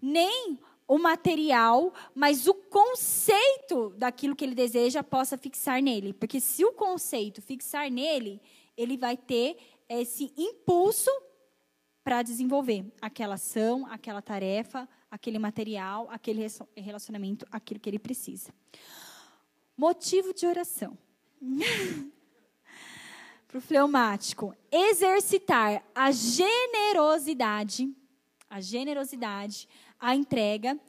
nem 0.02 0.60
o 0.88 0.98
material, 0.98 1.94
mas 2.14 2.48
o 2.48 2.54
conceito 2.54 3.90
daquilo 3.98 4.36
que 4.36 4.46
ele 4.46 4.56
deseja 4.56 5.04
possa 5.04 5.38
fixar 5.38 5.82
nele. 5.82 6.14
Porque 6.14 6.40
se 6.40 6.64
o 6.64 6.74
conceito 6.74 7.42
fixar 7.42 7.90
nele, 7.90 8.42
ele 8.78 8.98
vai 8.98 9.18
ter 9.18 9.58
esse 9.90 10.32
impulso 10.38 11.10
para 12.04 12.22
desenvolver 12.22 12.86
aquela 13.02 13.34
ação, 13.34 13.88
aquela 13.90 14.22
tarefa, 14.22 14.88
aquele 15.10 15.40
material, 15.40 16.08
aquele 16.12 16.46
relacionamento, 16.76 17.48
aquilo 17.52 17.80
que 17.80 17.90
ele 17.90 17.98
precisa. 17.98 18.54
Motivo 19.76 20.34
de 20.34 20.46
oração. 20.46 20.96
Para 23.48 23.58
o 23.58 23.62
fleumático, 23.62 24.56
exercitar 24.72 25.84
a 25.96 26.12
generosidade, 26.12 27.90
a 28.50 28.62
generosidade, 28.62 29.68
a 30.00 30.16
entrega 30.16 30.80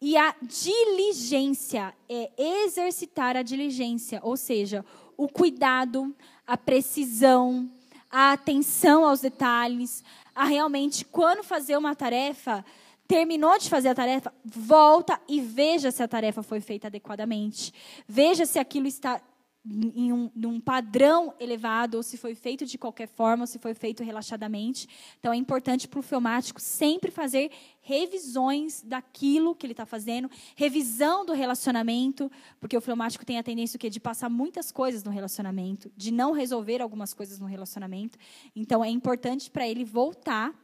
e 0.00 0.16
a 0.16 0.34
diligência 0.42 1.94
é 2.08 2.30
exercitar 2.36 3.36
a 3.36 3.42
diligência, 3.42 4.20
ou 4.22 4.36
seja, 4.36 4.84
o 5.16 5.28
cuidado, 5.28 6.14
a 6.46 6.56
precisão, 6.56 7.70
a 8.10 8.32
atenção 8.32 9.04
aos 9.06 9.20
detalhes, 9.20 10.04
a 10.34 10.44
realmente 10.44 11.04
quando 11.04 11.42
fazer 11.42 11.76
uma 11.76 11.94
tarefa, 11.94 12.64
terminou 13.08 13.58
de 13.58 13.70
fazer 13.70 13.88
a 13.88 13.94
tarefa, 13.94 14.32
volta 14.44 15.20
e 15.28 15.40
veja 15.40 15.90
se 15.90 16.02
a 16.02 16.08
tarefa 16.08 16.42
foi 16.42 16.60
feita 16.60 16.88
adequadamente. 16.88 17.72
Veja 18.06 18.44
se 18.44 18.58
aquilo 18.58 18.86
está 18.86 19.20
em 19.68 20.12
um, 20.12 20.30
um, 20.44 20.60
padrão 20.60 21.34
elevado, 21.40 21.96
ou 21.96 22.02
se 22.02 22.16
foi 22.16 22.34
feito 22.34 22.64
de 22.64 22.78
qualquer 22.78 23.08
forma, 23.08 23.42
ou 23.42 23.46
se 23.46 23.58
foi 23.58 23.74
feito 23.74 24.04
relaxadamente. 24.04 24.88
Então, 25.18 25.32
é 25.32 25.36
importante 25.36 25.88
para 25.88 25.98
o 25.98 26.02
filmático 26.02 26.60
sempre 26.60 27.10
fazer 27.10 27.50
revisões 27.80 28.82
daquilo 28.82 29.54
que 29.54 29.66
ele 29.66 29.72
está 29.72 29.84
fazendo, 29.84 30.30
revisão 30.54 31.26
do 31.26 31.32
relacionamento, 31.32 32.30
porque 32.60 32.76
o 32.76 32.80
filmático 32.80 33.26
tem 33.26 33.38
a 33.38 33.42
tendência 33.42 33.78
de 33.78 34.00
passar 34.00 34.28
muitas 34.28 34.70
coisas 34.70 35.02
no 35.02 35.10
relacionamento, 35.10 35.90
de 35.96 36.12
não 36.12 36.32
resolver 36.32 36.80
algumas 36.80 37.12
coisas 37.12 37.40
no 37.40 37.46
relacionamento. 37.46 38.18
Então, 38.54 38.84
é 38.84 38.88
importante 38.88 39.50
para 39.50 39.66
ele 39.66 39.84
voltar, 39.84 40.54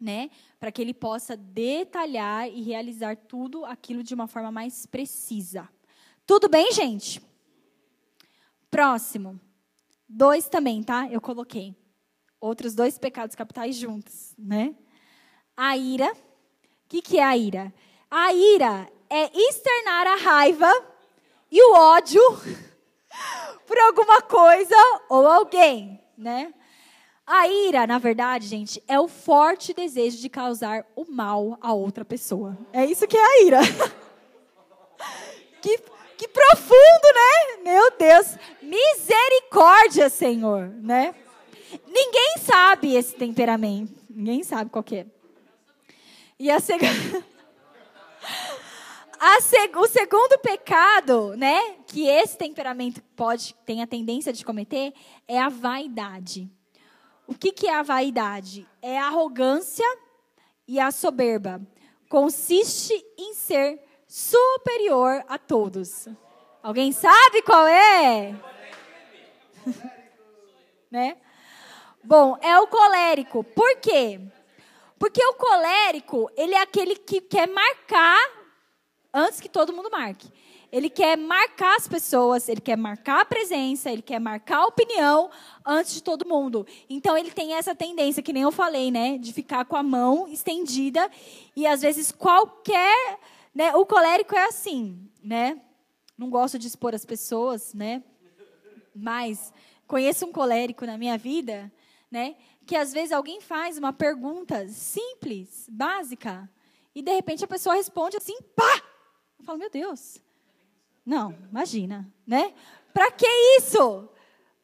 né, 0.00 0.30
para 0.58 0.72
que 0.72 0.80
ele 0.80 0.94
possa 0.94 1.36
detalhar 1.36 2.48
e 2.48 2.62
realizar 2.62 3.16
tudo 3.16 3.66
aquilo 3.66 4.02
de 4.02 4.14
uma 4.14 4.26
forma 4.26 4.50
mais 4.50 4.86
precisa. 4.86 5.68
Tudo 6.26 6.48
bem, 6.48 6.72
gente? 6.72 7.20
Próximo. 8.70 9.40
Dois 10.08 10.48
também, 10.48 10.82
tá? 10.82 11.08
Eu 11.10 11.20
coloquei. 11.20 11.74
Outros 12.40 12.74
dois 12.74 12.98
pecados 12.98 13.34
capitais 13.34 13.76
juntos, 13.76 14.34
né? 14.38 14.74
A 15.56 15.76
ira. 15.76 16.12
O 16.12 16.16
que, 16.88 17.02
que 17.02 17.18
é 17.18 17.24
a 17.24 17.36
ira? 17.36 17.72
A 18.10 18.32
ira 18.32 18.90
é 19.08 19.30
externar 19.36 20.06
a 20.06 20.16
raiva 20.16 20.72
e 21.50 21.62
o 21.62 21.74
ódio 21.74 22.22
por 23.66 23.78
alguma 23.78 24.22
coisa 24.22 24.74
ou 25.08 25.26
alguém, 25.26 26.00
né? 26.16 26.54
A 27.26 27.46
ira, 27.46 27.86
na 27.86 27.98
verdade, 27.98 28.46
gente, 28.46 28.82
é 28.88 28.98
o 28.98 29.06
forte 29.06 29.72
desejo 29.72 30.18
de 30.18 30.28
causar 30.28 30.84
o 30.96 31.04
mal 31.04 31.56
a 31.60 31.72
outra 31.72 32.04
pessoa. 32.04 32.58
É 32.72 32.84
isso 32.84 33.06
que 33.06 33.16
é 33.16 33.24
a 33.24 33.42
ira. 33.42 33.60
que 35.62 35.78
que 36.20 36.28
profundo, 36.28 37.14
né? 37.14 37.62
Meu 37.62 37.90
Deus. 37.96 38.36
Misericórdia, 38.60 40.10
Senhor, 40.10 40.68
né? 40.68 41.14
Ninguém 41.86 42.34
sabe 42.38 42.94
esse 42.94 43.14
temperamento. 43.14 43.94
Ninguém 44.10 44.42
sabe 44.42 44.70
qual 44.70 44.84
é. 44.92 45.06
E 46.38 46.50
a 46.50 46.60
segunda... 46.60 46.92
Seg... 49.40 49.76
o 49.76 49.86
segundo 49.86 50.38
pecado, 50.38 51.36
né, 51.36 51.76
que 51.86 52.06
esse 52.06 52.36
temperamento 52.36 53.02
pode 53.16 53.54
tem 53.66 53.82
a 53.82 53.86
tendência 53.86 54.32
de 54.32 54.44
cometer 54.44 54.92
é 55.26 55.38
a 55.38 55.48
vaidade. 55.48 56.50
O 57.26 57.34
que, 57.34 57.52
que 57.52 57.66
é 57.66 57.74
a 57.74 57.82
vaidade? 57.82 58.66
É 58.82 58.98
a 58.98 59.06
arrogância 59.06 59.86
e 60.68 60.78
a 60.78 60.90
soberba. 60.90 61.60
consiste 62.08 62.94
em 63.16 63.34
ser 63.34 63.89
superior 64.10 65.24
a 65.28 65.38
todos. 65.38 66.08
Alguém 66.60 66.90
sabe 66.90 67.42
qual 67.42 67.64
é? 67.68 68.34
né? 70.90 71.16
Bom, 72.02 72.36
é 72.40 72.58
o 72.58 72.66
colérico. 72.66 73.44
Por 73.44 73.76
quê? 73.76 74.20
Porque 74.98 75.24
o 75.24 75.34
colérico, 75.34 76.28
ele 76.36 76.54
é 76.54 76.60
aquele 76.60 76.96
que 76.96 77.20
quer 77.20 77.46
marcar 77.46 78.18
antes 79.14 79.40
que 79.40 79.48
todo 79.48 79.72
mundo 79.72 79.88
marque. 79.92 80.28
Ele 80.72 80.90
quer 80.90 81.16
marcar 81.16 81.76
as 81.76 81.86
pessoas, 81.86 82.48
ele 82.48 82.60
quer 82.60 82.76
marcar 82.76 83.20
a 83.20 83.24
presença, 83.24 83.90
ele 83.90 84.02
quer 84.02 84.20
marcar 84.20 84.58
a 84.58 84.66
opinião 84.66 85.30
antes 85.64 85.94
de 85.94 86.02
todo 86.02 86.28
mundo. 86.28 86.66
Então 86.88 87.16
ele 87.16 87.30
tem 87.30 87.54
essa 87.54 87.74
tendência, 87.74 88.22
que 88.22 88.32
nem 88.32 88.42
eu 88.42 88.52
falei, 88.52 88.90
né, 88.90 89.18
de 89.18 89.32
ficar 89.32 89.64
com 89.64 89.76
a 89.76 89.82
mão 89.82 90.28
estendida 90.28 91.10
e 91.56 91.66
às 91.66 91.80
vezes 91.82 92.12
qualquer, 92.12 93.18
né, 93.54 93.74
o 93.74 93.84
colérico 93.84 94.34
é 94.34 94.46
assim, 94.46 95.08
né? 95.22 95.60
Não 96.16 96.30
gosto 96.30 96.58
de 96.58 96.66
expor 96.66 96.94
as 96.94 97.04
pessoas, 97.04 97.74
né? 97.74 98.02
Mas 98.94 99.52
conheço 99.86 100.26
um 100.26 100.32
colérico 100.32 100.86
na 100.86 100.96
minha 100.96 101.16
vida, 101.18 101.72
né, 102.10 102.36
que 102.66 102.76
às 102.76 102.92
vezes 102.92 103.12
alguém 103.12 103.40
faz 103.40 103.78
uma 103.78 103.92
pergunta 103.92 104.68
simples, 104.68 105.68
básica, 105.70 106.48
e 106.94 107.02
de 107.02 107.12
repente 107.12 107.44
a 107.44 107.48
pessoa 107.48 107.74
responde 107.74 108.16
assim, 108.16 108.36
pá! 108.54 108.82
Eu 109.38 109.44
falo, 109.44 109.58
meu 109.58 109.70
Deus, 109.70 110.20
não, 111.04 111.34
imagina, 111.50 112.12
né? 112.26 112.52
Para 112.92 113.10
que 113.10 113.26
isso? 113.58 114.08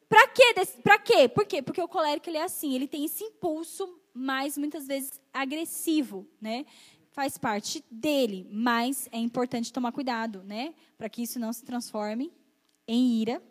Para 0.07 0.27
quê? 0.27 0.53
Para 0.83 0.99
quê? 0.99 1.27
Por 1.27 1.45
quê? 1.45 1.61
Porque 1.61 1.81
o 1.81 1.87
colérico 1.87 2.29
ele 2.29 2.37
é 2.37 2.43
assim, 2.43 2.73
ele 2.73 2.87
tem 2.87 3.03
esse 3.03 3.23
impulso 3.23 3.99
mais 4.13 4.57
muitas 4.57 4.87
vezes 4.87 5.19
agressivo, 5.33 6.27
né? 6.39 6.65
Faz 7.17 7.35
parte 7.35 7.83
dele, 7.89 8.47
mas 8.51 9.09
é 9.11 9.17
importante 9.17 9.73
tomar 9.73 9.91
cuidado, 9.91 10.43
né? 10.43 10.75
Para 10.99 11.09
que 11.09 11.23
isso 11.23 11.39
não 11.39 11.51
se 11.51 11.65
transforme 11.65 12.31
em 12.87 13.19
ira, 13.19 13.41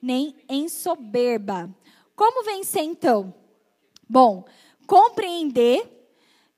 nem 0.00 0.34
em 0.48 0.70
soberba. 0.70 1.68
Como 2.16 2.42
vencer 2.42 2.82
então? 2.82 3.34
Bom, 4.08 4.46
compreender 4.86 5.86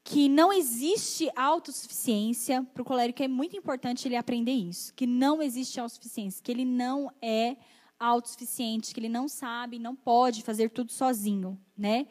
que 0.05 0.29
não 0.29 0.53
existe 0.53 1.29
autossuficiência. 1.35 2.63
Para 2.73 2.83
o 2.83 2.85
colérico 2.85 3.25
é 3.25 3.27
muito 3.27 3.57
importante 3.57 4.07
ele 4.07 4.15
aprender 4.15 4.53
isso, 4.53 4.95
que 4.95 5.05
não 5.05 5.43
existe 5.43 5.81
autossuficiência, 5.81 6.41
que 6.45 6.53
ele 6.53 6.65
não 6.65 7.11
é 7.21 7.57
autossuficiente, 7.99 8.95
que 8.95 9.01
ele 9.01 9.09
não 9.09 9.27
sabe, 9.27 9.81
não 9.81 9.97
pode 9.97 10.45
fazer 10.45 10.71
tudo 10.71 10.93
sozinho, 10.93 11.61
né? 11.77 12.07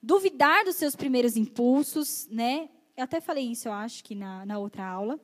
Duvidar 0.00 0.64
dos 0.64 0.76
seus 0.76 0.94
primeiros 0.94 1.36
impulsos, 1.36 2.28
né? 2.30 2.68
Eu 2.96 3.04
até 3.04 3.20
falei 3.20 3.44
isso, 3.44 3.68
eu 3.68 3.72
acho 3.72 4.02
que 4.02 4.14
na, 4.14 4.46
na 4.46 4.58
outra 4.58 4.86
aula. 4.86 5.20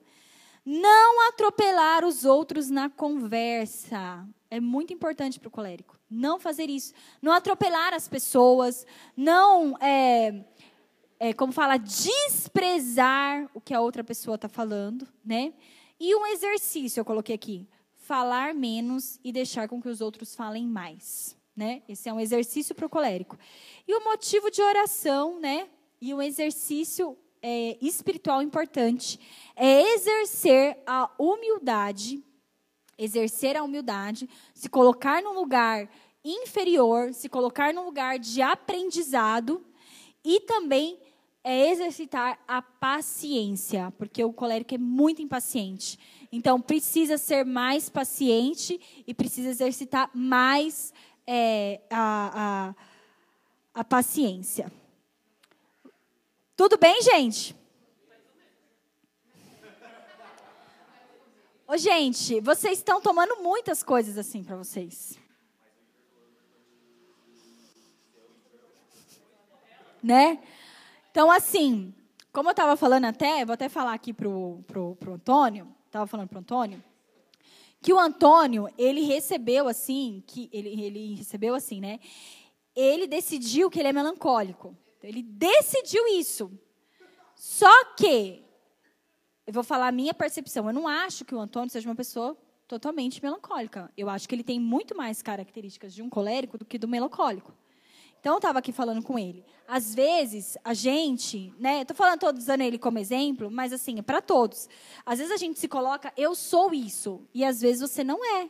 Não 0.65 1.27
atropelar 1.29 2.05
os 2.05 2.25
outros 2.25 2.69
na 2.69 2.91
conversa. 2.91 4.29
É 4.51 4.61
muito 4.61 4.93
importante 4.93 5.41
para 5.41 5.49
o 5.49 5.51
colérico. 5.51 5.99
Não 6.09 6.39
fazer 6.39 6.69
isso. 6.69 6.93
Não 7.23 7.33
atropelar 7.33 7.95
as 7.95 8.07
pessoas. 8.07 8.87
Não 9.17 9.77
é, 9.81 10.45
é, 11.19 11.33
como 11.33 11.51
fala, 11.51 11.79
desprezar 11.79 13.49
o 13.55 13.61
que 13.61 13.73
a 13.73 13.81
outra 13.81 14.05
pessoa 14.05 14.35
está 14.35 14.49
falando, 14.49 15.09
né? 15.25 15.55
E 15.99 16.15
um 16.15 16.27
exercício 16.27 17.01
eu 17.01 17.05
coloquei 17.07 17.35
aqui: 17.35 17.67
falar 17.97 18.55
menos 18.55 19.19
e 19.25 19.33
deixar 19.33 19.67
com 19.67 19.81
que 19.81 19.89
os 19.89 20.01
outros 20.03 20.35
falem 20.35 20.67
mais, 20.67 21.35
né? 21.57 21.83
Esse 21.89 22.09
é 22.09 22.13
um 22.13 22.21
exercício 22.21 22.75
para 22.75 22.87
o 22.87 22.91
colérico. 22.91 23.39
E 23.89 23.95
o 23.95 24.05
motivo 24.05 24.51
de 24.51 24.61
oração, 24.61 25.41
né? 25.41 25.69
E 26.01 26.13
um 26.13 26.21
exercício 26.21 27.17
é, 27.43 27.77
espiritual 27.81 28.41
importante 28.41 29.19
é 29.57 29.95
exercer 29.95 30.79
a 30.87 31.11
humildade, 31.19 32.23
exercer 32.97 33.57
a 33.57 33.65
humildade, 33.65 34.29
se 34.55 34.69
colocar 34.69 35.21
num 35.23 35.35
lugar 35.35 35.91
inferior, 36.25 37.13
se 37.13 37.29
colocar 37.29 37.75
num 37.75 37.85
lugar 37.85 38.19
de 38.19 38.41
aprendizado 38.41 39.65
e 40.25 40.41
também 40.41 40.99
é 41.45 41.71
exercitar 41.71 42.39
a 42.47 42.63
paciência, 42.63 43.93
porque 43.99 44.23
o 44.23 44.33
colérico 44.33 44.77
é 44.77 44.79
muito 44.79 45.21
impaciente. 45.21 45.99
Então, 46.31 46.61
precisa 46.61 47.19
ser 47.19 47.45
mais 47.45 47.89
paciente 47.89 48.81
e 49.05 49.13
precisa 49.13 49.49
exercitar 49.49 50.09
mais 50.15 50.95
é, 51.27 51.81
a, 51.91 52.75
a, 53.75 53.81
a 53.81 53.85
paciência. 53.85 54.71
Tudo 56.63 56.79
bem, 56.79 57.03
gente? 57.03 57.57
Ô, 61.67 61.77
gente, 61.77 62.39
vocês 62.39 62.79
estão 62.79 63.01
tomando 63.01 63.43
muitas 63.43 63.83
coisas 63.83 64.17
assim 64.17 64.45
para 64.45 64.55
vocês. 64.55 65.19
Né? 70.01 70.41
Então, 71.11 71.33
assim, 71.33 71.93
como 72.33 72.51
eu 72.51 72.53
estava 72.53 72.77
falando 72.77 73.07
até, 73.07 73.45
vou 73.45 73.55
até 73.55 73.69
falar 73.69 73.95
aqui 73.95 74.13
pro, 74.13 74.63
pro, 74.69 74.95
pro 74.95 75.15
Antônio, 75.15 75.67
estava 75.87 76.07
falando 76.07 76.29
pro 76.29 76.39
Antônio, 76.39 76.81
que 77.81 77.93
o 77.93 77.99
Antônio, 77.99 78.69
ele 78.79 79.01
recebeu 79.01 79.67
assim, 79.67 80.23
que 80.29 80.49
ele, 80.53 80.81
ele 80.81 81.15
recebeu 81.17 81.57
assim, 81.57 81.81
né? 81.81 81.99
Ele 82.73 83.09
decidiu 83.09 83.69
que 83.69 83.81
ele 83.81 83.89
é 83.89 83.93
melancólico. 83.93 84.77
Ele 85.03 85.23
decidiu 85.23 86.07
isso. 86.09 86.51
Só 87.35 87.85
que, 87.97 88.43
eu 89.47 89.53
vou 89.53 89.65
falar 89.65 89.89
a 89.89 89.93
minha 89.93 90.15
percepção, 90.15 90.67
eu 90.69 90.73
não 90.73 90.87
acho 90.87 91.25
que 91.25 91.35
o 91.35 91.41
Antônio 91.41 91.71
seja 91.71 91.89
uma 91.89 91.97
pessoa 91.97 92.37
totalmente 92.69 93.23
melancólica. 93.23 93.91
Eu 93.97 94.09
acho 94.09 94.29
que 94.29 94.35
ele 94.35 94.45
tem 94.45 94.61
muito 94.61 94.97
mais 94.97 95.21
características 95.21 95.93
de 95.93 96.03
um 96.03 96.09
colérico 96.09 96.57
do 96.57 96.65
que 96.65 96.79
do 96.79 96.89
melancólico. 96.89 97.53
Então, 98.21 98.35
eu 98.35 98.39
estava 98.39 98.61
aqui 98.61 98.71
falando 98.71 99.03
com 99.03 99.19
ele. 99.19 99.45
Às 99.67 99.93
vezes, 99.93 100.57
a 100.65 100.73
gente, 100.73 101.53
né? 101.59 101.83
Estou 101.83 101.97
falando, 101.97 102.15
estou 102.15 102.33
usando 102.33 102.61
ele 102.61 102.79
como 102.79 103.01
exemplo, 103.01 103.51
mas 103.51 103.73
assim, 103.73 103.99
é 103.99 104.03
para 104.03 104.23
todos. 104.23 104.69
Às 105.05 105.19
vezes 105.19 105.33
a 105.33 105.37
gente 105.37 105.59
se 105.59 105.67
coloca, 105.67 106.13
eu 106.17 106.33
sou 106.37 106.73
isso, 106.73 107.27
e 107.35 107.45
às 107.45 107.61
vezes 107.61 107.81
você 107.81 108.05
não 108.05 108.25
é, 108.25 108.49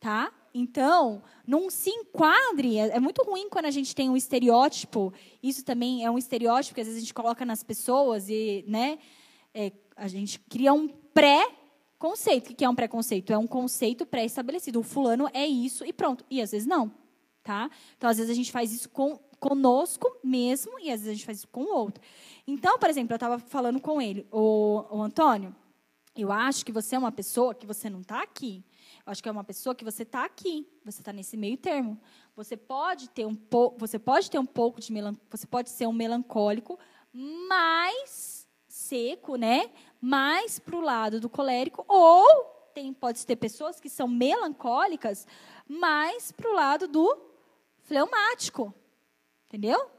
tá? 0.00 0.32
Então, 0.54 1.22
não 1.46 1.68
se 1.68 1.90
enquadre. 1.90 2.78
É, 2.78 2.96
é 2.96 3.00
muito 3.00 3.22
ruim 3.22 3.48
quando 3.50 3.66
a 3.66 3.70
gente 3.70 3.94
tem 3.94 4.08
um 4.08 4.16
estereótipo. 4.16 5.12
Isso 5.42 5.64
também 5.64 6.04
é 6.04 6.10
um 6.10 6.16
estereótipo 6.16 6.76
que 6.76 6.80
às 6.80 6.86
vezes 6.86 6.98
a 6.98 7.04
gente 7.04 7.14
coloca 7.14 7.44
nas 7.44 7.62
pessoas 7.62 8.28
e, 8.28 8.64
né? 8.68 8.98
É, 9.52 9.72
a 9.96 10.06
gente 10.08 10.38
cria 10.38 10.72
um 10.72 10.88
pré-conceito. 10.88 12.52
O 12.52 12.54
que 12.54 12.64
é 12.64 12.68
um 12.68 12.74
pré-conceito? 12.74 13.32
É 13.32 13.38
um 13.38 13.46
conceito 13.46 14.06
pré-estabelecido. 14.06 14.78
O 14.78 14.84
fulano 14.84 15.28
é 15.34 15.46
isso 15.46 15.84
e 15.84 15.92
pronto. 15.92 16.24
E 16.30 16.40
às 16.40 16.52
vezes 16.52 16.66
não 16.66 17.04
tá? 17.44 17.70
Então, 17.96 18.08
às 18.08 18.16
vezes 18.16 18.32
a 18.32 18.34
gente 18.34 18.50
faz 18.50 18.72
isso 18.72 18.88
com, 18.88 19.18
conosco 19.38 20.16
mesmo 20.24 20.80
e 20.80 20.90
às 20.90 21.00
vezes 21.00 21.08
a 21.08 21.12
gente 21.12 21.26
faz 21.26 21.38
isso 21.38 21.48
com 21.48 21.62
o 21.62 21.76
outro. 21.76 22.02
Então, 22.46 22.78
por 22.78 22.88
exemplo, 22.88 23.12
eu 23.12 23.16
estava 23.16 23.38
falando 23.38 23.78
com 23.78 24.00
ele, 24.00 24.26
o, 24.32 24.82
o 24.90 25.02
Antônio, 25.02 25.54
eu 26.16 26.30
acho 26.30 26.64
que 26.64 26.70
você 26.70 26.94
é 26.94 26.98
uma 26.98 27.10
pessoa 27.10 27.54
que 27.54 27.66
você 27.66 27.90
não 27.90 28.00
está 28.00 28.22
aqui. 28.22 28.64
Eu 29.04 29.10
acho 29.10 29.22
que 29.22 29.28
é 29.28 29.32
uma 29.32 29.42
pessoa 29.42 29.74
que 29.74 29.84
você 29.84 30.04
está 30.04 30.24
aqui. 30.24 30.68
Você 30.84 31.00
está 31.00 31.12
nesse 31.12 31.36
meio 31.36 31.56
termo. 31.56 32.00
Você 32.36 32.56
pode 32.56 33.10
ter 33.10 33.26
um 33.26 33.34
pouco, 33.34 33.78
você 33.78 33.98
pode 33.98 34.30
ter 34.30 34.38
um 34.38 34.46
pouco 34.46 34.80
de 34.80 34.92
melan, 34.92 35.14
você 35.30 35.46
pode 35.46 35.70
ser 35.70 35.86
um 35.86 35.92
melancólico, 35.92 36.78
mais 37.12 38.48
seco, 38.68 39.36
né? 39.36 39.70
Mais 40.00 40.58
para 40.58 40.76
o 40.76 40.80
lado 40.80 41.20
do 41.20 41.28
colérico, 41.28 41.84
ou 41.88 42.26
tem 42.74 42.92
pode 42.92 43.24
ter 43.24 43.36
pessoas 43.36 43.80
que 43.80 43.88
são 43.88 44.08
melancólicas, 44.08 45.26
mais 45.68 46.32
para 46.32 46.50
o 46.50 46.54
lado 46.54 46.88
do 46.88 47.16
fleumático. 47.82 48.74
Entendeu? 49.46 49.90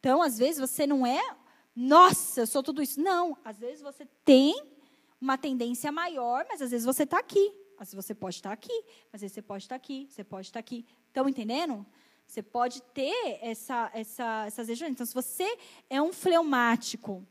Então, 0.00 0.22
às 0.22 0.38
vezes, 0.38 0.60
você 0.60 0.86
não 0.86 1.06
é, 1.06 1.36
nossa, 1.74 2.40
eu 2.40 2.46
sou 2.46 2.62
tudo 2.62 2.82
isso. 2.82 3.00
Não, 3.00 3.36
às 3.44 3.58
vezes 3.58 3.82
você 3.82 4.06
tem 4.24 4.75
uma 5.20 5.38
tendência 5.38 5.90
maior, 5.90 6.44
mas 6.48 6.60
às 6.62 6.70
vezes 6.70 6.84
você 6.84 7.04
está 7.04 7.18
aqui. 7.18 7.52
Às 7.78 7.92
vezes 7.92 8.06
você 8.06 8.14
pode 8.14 8.36
estar 8.36 8.52
aqui, 8.52 8.84
às 9.12 9.20
vezes 9.20 9.34
você 9.34 9.42
pode 9.42 9.64
estar 9.64 9.74
aqui, 9.74 10.06
você 10.10 10.24
pode 10.24 10.46
estar 10.46 10.58
aqui. 10.58 10.86
Estão 11.08 11.28
entendendo? 11.28 11.84
Você 12.26 12.42
pode 12.42 12.82
ter 12.82 13.38
essa, 13.42 13.90
essa, 13.94 14.44
essas 14.46 14.68
regiões. 14.68 14.92
Então, 14.92 15.06
se 15.06 15.14
você 15.14 15.58
é 15.88 16.00
um 16.00 16.12
fleumático, 16.12 17.26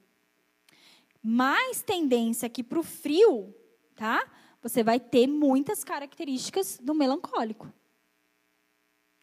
mais 1.22 1.82
tendência 1.82 2.46
aqui 2.46 2.64
para 2.64 2.80
o 2.80 2.84
frio, 2.84 3.54
tá? 3.96 4.24
Você 4.62 4.84
vai 4.84 5.00
ter 5.00 5.28
muitas 5.28 5.84
características 5.84 6.80
do 6.82 6.94
melancólico. 6.94 7.72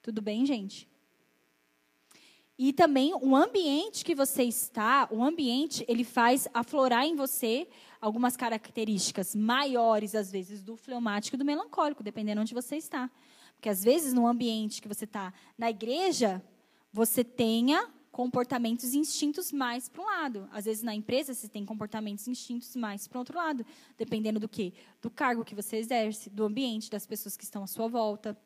Tudo 0.02 0.20
bem, 0.20 0.44
gente? 0.44 0.88
E 2.58 2.72
também 2.72 3.14
o 3.14 3.34
ambiente 3.34 4.04
que 4.04 4.14
você 4.14 4.42
está, 4.42 5.08
o 5.10 5.22
ambiente, 5.22 5.84
ele 5.88 6.04
faz 6.04 6.46
aflorar 6.52 7.04
em 7.04 7.16
você 7.16 7.68
algumas 8.02 8.36
características 8.36 9.34
maiores, 9.34 10.16
às 10.16 10.30
vezes, 10.30 10.60
do 10.60 10.76
fleumático 10.76 11.36
e 11.36 11.38
do 11.38 11.44
melancólico, 11.44 12.02
dependendo 12.02 12.40
onde 12.40 12.52
você 12.52 12.76
está. 12.76 13.08
Porque, 13.54 13.68
às 13.68 13.84
vezes, 13.84 14.12
no 14.12 14.26
ambiente 14.26 14.82
que 14.82 14.88
você 14.88 15.04
está 15.04 15.32
na 15.56 15.70
igreja, 15.70 16.42
você 16.92 17.22
tenha 17.22 17.88
comportamentos 18.10 18.92
e 18.92 18.98
instintos 18.98 19.52
mais 19.52 19.88
para 19.88 20.02
um 20.02 20.04
lado. 20.04 20.48
Às 20.52 20.66
vezes 20.66 20.82
na 20.82 20.94
empresa 20.94 21.32
você 21.32 21.48
tem 21.48 21.64
comportamentos 21.64 22.26
e 22.26 22.30
instintos 22.30 22.76
mais 22.76 23.08
para 23.08 23.16
o 23.16 23.20
outro 23.20 23.38
lado, 23.38 23.64
dependendo 23.96 24.38
do 24.38 24.46
quê? 24.46 24.74
Do 25.00 25.10
cargo 25.10 25.42
que 25.42 25.54
você 25.54 25.78
exerce, 25.78 26.28
do 26.28 26.44
ambiente, 26.44 26.90
das 26.90 27.06
pessoas 27.06 27.38
que 27.38 27.44
estão 27.44 27.64
à 27.64 27.66
sua 27.66 27.88
volta. 27.88 28.36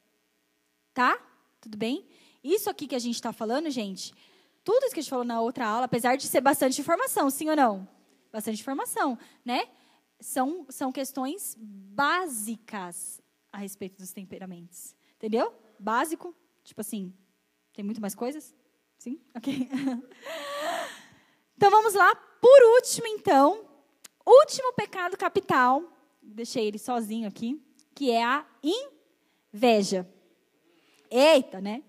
Tá? 0.94 1.18
Tudo 1.60 1.76
bem? 1.76 2.06
Isso 2.44 2.70
aqui 2.70 2.86
que 2.86 2.94
a 2.94 2.98
gente 3.00 3.16
está 3.16 3.32
falando, 3.32 3.68
gente, 3.68 4.14
tudo 4.62 4.84
isso 4.84 4.94
que 4.94 5.00
a 5.00 5.02
gente 5.02 5.10
falou 5.10 5.24
na 5.24 5.40
outra 5.40 5.66
aula, 5.66 5.86
apesar 5.86 6.14
de 6.14 6.28
ser 6.28 6.40
bastante 6.40 6.80
informação, 6.80 7.28
sim 7.28 7.50
ou 7.50 7.56
não? 7.56 7.95
Bastante 8.36 8.60
informação, 8.60 9.18
né? 9.42 9.66
São, 10.20 10.66
são 10.68 10.92
questões 10.92 11.56
básicas 11.58 13.18
a 13.50 13.56
respeito 13.56 13.96
dos 13.96 14.12
temperamentos. 14.12 14.94
Entendeu? 15.14 15.54
Básico, 15.78 16.36
tipo 16.62 16.82
assim, 16.82 17.14
tem 17.72 17.82
muito 17.82 17.98
mais 17.98 18.14
coisas? 18.14 18.54
Sim? 18.98 19.18
Ok. 19.34 19.70
então 21.56 21.70
vamos 21.70 21.94
lá. 21.94 22.14
Por 22.14 22.62
último, 22.74 23.06
então, 23.06 23.64
último 24.26 24.74
pecado 24.74 25.16
capital, 25.16 25.82
deixei 26.20 26.66
ele 26.66 26.78
sozinho 26.78 27.26
aqui, 27.26 27.58
que 27.94 28.10
é 28.10 28.22
a 28.22 28.44
inveja. 29.50 30.06
Eita, 31.10 31.58
né? 31.58 31.82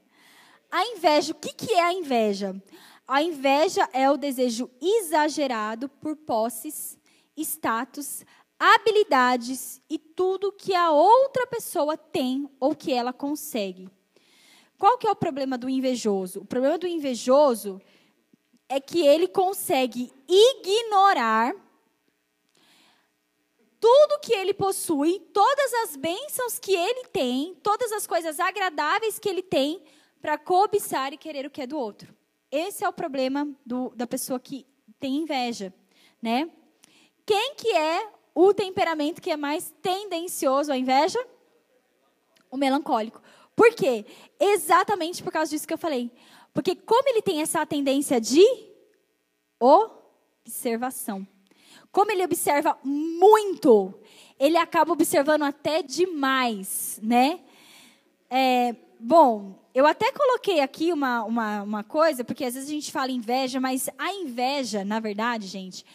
A 0.72 0.86
inveja, 0.86 1.34
o 1.34 1.36
que, 1.36 1.52
que 1.52 1.74
é 1.74 1.84
a 1.84 1.92
inveja? 1.92 2.56
A 3.08 3.22
inveja 3.22 3.88
é 3.94 4.12
o 4.12 4.18
desejo 4.18 4.70
exagerado 4.82 5.88
por 5.88 6.16
posses, 6.18 7.00
status, 7.38 8.26
habilidades 8.60 9.82
e 9.90 9.98
tudo 9.98 10.52
que 10.52 10.76
a 10.76 10.92
outra 10.92 11.48
pessoa 11.48 11.96
tem 11.96 12.50
ou 12.60 12.76
que 12.76 12.92
ela 12.92 13.14
consegue. 13.14 13.90
Qual 14.78 14.98
que 14.98 15.08
é 15.08 15.12
o 15.12 15.16
problema 15.16 15.58
do 15.58 15.70
invejoso? 15.70 16.42
O 16.42 16.46
problema 16.46 16.78
do 16.78 16.86
invejoso 16.86 17.82
é 18.68 18.82
que 18.82 19.08
ele 19.08 19.28
consegue 19.28 20.12
ignorar 20.28 21.56
tudo 23.80 24.20
que 24.20 24.34
ele 24.34 24.54
possui, 24.54 25.20
todas 25.34 25.74
as 25.76 25.96
bênçãos 25.96 26.60
que 26.60 26.76
ele 26.76 27.06
tem, 27.06 27.56
todas 27.64 27.92
as 27.94 28.06
coisas 28.06 28.38
agradáveis 28.38 29.18
que 29.18 29.30
ele 29.30 29.44
tem, 29.44 29.82
para 30.22 30.38
cobiçar 30.38 31.14
e 31.14 31.18
querer 31.18 31.46
o 31.46 31.50
que 31.50 31.62
é 31.62 31.68
do 31.68 31.78
outro. 31.78 32.14
Esse 32.58 32.84
é 32.84 32.90
o 32.90 32.94
problema 32.94 33.48
do, 33.64 33.94
da 33.96 34.08
pessoa 34.08 34.40
que 34.40 34.66
tem 35.00 35.18
inveja, 35.18 35.72
né? 36.20 36.50
Quem 37.24 37.54
que 37.54 37.70
é 37.70 38.10
o 38.34 38.52
temperamento 38.52 39.22
que 39.22 39.30
é 39.30 39.38
mais 39.38 39.72
tendencioso 39.80 40.72
à 40.72 40.78
inveja? 40.78 41.24
O 42.50 42.58
melancólico. 42.58 43.22
Por 43.56 43.76
quê? 43.76 44.08
Exatamente 44.40 45.22
por 45.22 45.32
causa 45.32 45.52
disso 45.52 45.68
que 45.68 45.74
eu 45.74 45.78
falei. 45.78 46.12
Porque 46.52 46.76
como 46.76 47.08
ele 47.10 47.22
tem 47.22 47.44
essa 47.44 47.64
tendência 47.64 48.20
de 48.20 48.44
observação. 49.60 51.28
Como 51.92 52.12
ele 52.12 52.24
observa 52.24 52.76
muito, 52.84 53.94
ele 54.40 54.58
acaba 54.58 54.94
observando 54.94 55.44
até 55.44 55.84
demais, 55.84 57.00
né? 57.04 57.40
É, 58.32 58.76
bom, 59.00 59.56
eu 59.74 59.86
até 59.86 60.12
coloquei 60.12 60.60
aqui 60.60 60.92
uma, 60.92 61.24
uma, 61.24 61.62
uma 61.62 61.84
coisa, 61.84 62.24
porque 62.24 62.44
às 62.44 62.54
vezes 62.56 62.70
a 62.70 62.74
gente 62.74 62.92
fala 62.92 63.12
inveja, 63.12 63.60
mas 63.60 63.90
a 63.98 64.12
inveja, 64.12 64.84
na 64.84 65.00
verdade, 65.00 65.48
gente, 65.48 65.86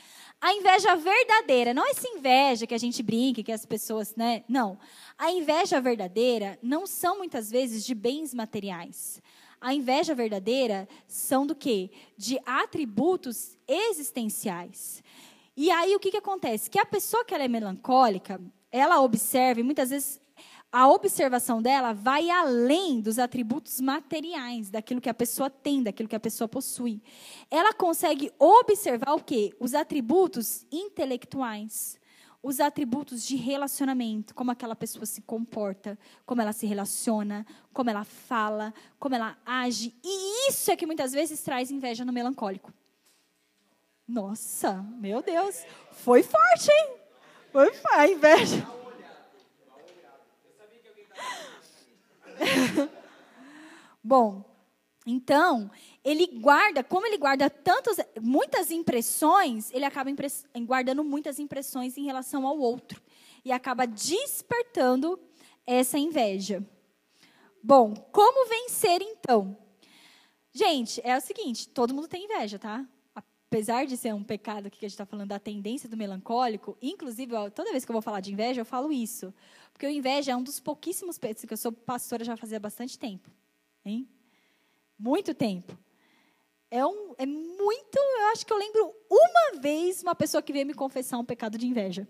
a 0.40 0.52
inveja 0.54 0.96
verdadeira, 0.96 1.72
não 1.72 1.88
essa 1.88 2.08
inveja 2.08 2.66
que 2.66 2.74
a 2.74 2.78
gente 2.78 3.02
brinca, 3.02 3.42
que 3.42 3.52
as 3.52 3.64
pessoas, 3.64 4.16
né? 4.16 4.42
Não. 4.48 4.76
A 5.16 5.30
inveja 5.30 5.80
verdadeira 5.80 6.58
não 6.60 6.84
são 6.84 7.18
muitas 7.18 7.48
vezes 7.48 7.84
de 7.86 7.94
bens 7.94 8.34
materiais. 8.34 9.22
A 9.60 9.72
inveja 9.72 10.16
verdadeira 10.16 10.88
são 11.06 11.46
do 11.46 11.54
quê? 11.54 11.90
De 12.16 12.40
atributos 12.44 13.56
existenciais. 13.68 15.00
E 15.56 15.70
aí 15.70 15.94
o 15.94 16.00
que, 16.00 16.10
que 16.10 16.16
acontece? 16.16 16.68
Que 16.68 16.80
a 16.80 16.84
pessoa 16.84 17.24
que 17.24 17.32
ela 17.32 17.44
é 17.44 17.48
melancólica, 17.48 18.40
ela 18.72 19.00
observa, 19.00 19.60
e 19.60 19.62
muitas 19.62 19.90
vezes 19.90 20.20
a 20.72 20.88
observação 20.88 21.60
dela 21.60 21.92
vai 21.92 22.30
além 22.30 22.98
dos 22.98 23.18
atributos 23.18 23.78
materiais, 23.78 24.70
daquilo 24.70 25.02
que 25.02 25.10
a 25.10 25.14
pessoa 25.14 25.50
tem, 25.50 25.82
daquilo 25.82 26.08
que 26.08 26.16
a 26.16 26.20
pessoa 26.20 26.48
possui. 26.48 27.02
Ela 27.50 27.74
consegue 27.74 28.32
observar 28.38 29.12
o 29.12 29.22
quê? 29.22 29.54
Os 29.60 29.74
atributos 29.74 30.66
intelectuais, 30.72 32.00
os 32.42 32.58
atributos 32.58 33.22
de 33.26 33.36
relacionamento, 33.36 34.34
como 34.34 34.50
aquela 34.50 34.74
pessoa 34.74 35.04
se 35.04 35.20
comporta, 35.20 35.98
como 36.24 36.40
ela 36.40 36.54
se 36.54 36.66
relaciona, 36.66 37.46
como 37.74 37.90
ela 37.90 38.02
fala, 38.02 38.72
como 38.98 39.14
ela 39.14 39.36
age. 39.44 39.94
E 40.02 40.48
isso 40.48 40.70
é 40.70 40.76
que 40.76 40.86
muitas 40.86 41.12
vezes 41.12 41.42
traz 41.42 41.70
inveja 41.70 42.02
no 42.02 42.14
melancólico. 42.14 42.72
Nossa, 44.08 44.82
meu 44.98 45.22
Deus, 45.22 45.64
foi 45.92 46.22
forte, 46.22 46.70
hein? 46.70 46.94
Foi 47.52 47.70
a 47.92 48.08
inveja. 48.08 48.81
Bom, 54.02 54.44
então, 55.06 55.70
ele 56.04 56.26
guarda, 56.38 56.84
como 56.84 57.06
ele 57.06 57.18
guarda 57.18 57.50
tantas, 57.50 57.96
muitas 58.20 58.70
impressões, 58.70 59.72
ele 59.72 59.84
acaba 59.84 60.10
impress, 60.10 60.46
guardando 60.64 61.02
muitas 61.02 61.38
impressões 61.38 61.96
em 61.96 62.04
relação 62.04 62.46
ao 62.46 62.58
outro. 62.58 63.02
E 63.44 63.50
acaba 63.50 63.86
despertando 63.86 65.18
essa 65.66 65.98
inveja. 65.98 66.64
Bom, 67.62 67.94
como 68.12 68.48
vencer 68.48 69.02
então? 69.02 69.56
Gente, 70.52 71.00
é 71.02 71.16
o 71.16 71.20
seguinte: 71.20 71.68
todo 71.68 71.94
mundo 71.94 72.06
tem 72.06 72.24
inveja, 72.24 72.58
tá? 72.58 72.86
Apesar 73.52 73.84
de 73.84 73.98
ser 73.98 74.14
um 74.14 74.24
pecado 74.24 74.70
que 74.70 74.78
a 74.78 74.88
gente 74.88 74.94
está 74.94 75.04
falando 75.04 75.28
da 75.28 75.38
tendência 75.38 75.86
do 75.86 75.94
melancólico, 75.94 76.74
inclusive, 76.80 77.34
toda 77.54 77.70
vez 77.70 77.84
que 77.84 77.90
eu 77.90 77.92
vou 77.92 78.00
falar 78.00 78.20
de 78.20 78.32
inveja, 78.32 78.62
eu 78.62 78.64
falo 78.64 78.90
isso. 78.90 79.32
Porque 79.74 79.86
o 79.86 79.90
inveja 79.90 80.32
é 80.32 80.36
um 80.36 80.42
dos 80.42 80.58
pouquíssimos 80.58 81.18
pecos 81.18 81.44
que 81.44 81.52
eu 81.52 81.58
sou 81.58 81.70
pastora 81.70 82.24
já 82.24 82.34
fazia 82.34 82.58
bastante 82.58 82.98
tempo. 82.98 83.30
Hein? 83.84 84.08
Muito 84.98 85.34
tempo. 85.34 85.78
É, 86.70 86.82
um, 86.86 87.14
é 87.18 87.26
muito. 87.26 87.98
Eu 87.98 88.24
acho 88.32 88.46
que 88.46 88.54
eu 88.54 88.56
lembro 88.56 88.94
uma 89.10 89.60
vez 89.60 90.02
uma 90.02 90.14
pessoa 90.14 90.42
que 90.42 90.50
veio 90.50 90.64
me 90.64 90.72
confessar 90.72 91.18
um 91.18 91.24
pecado 91.24 91.58
de 91.58 91.66
inveja. 91.66 92.08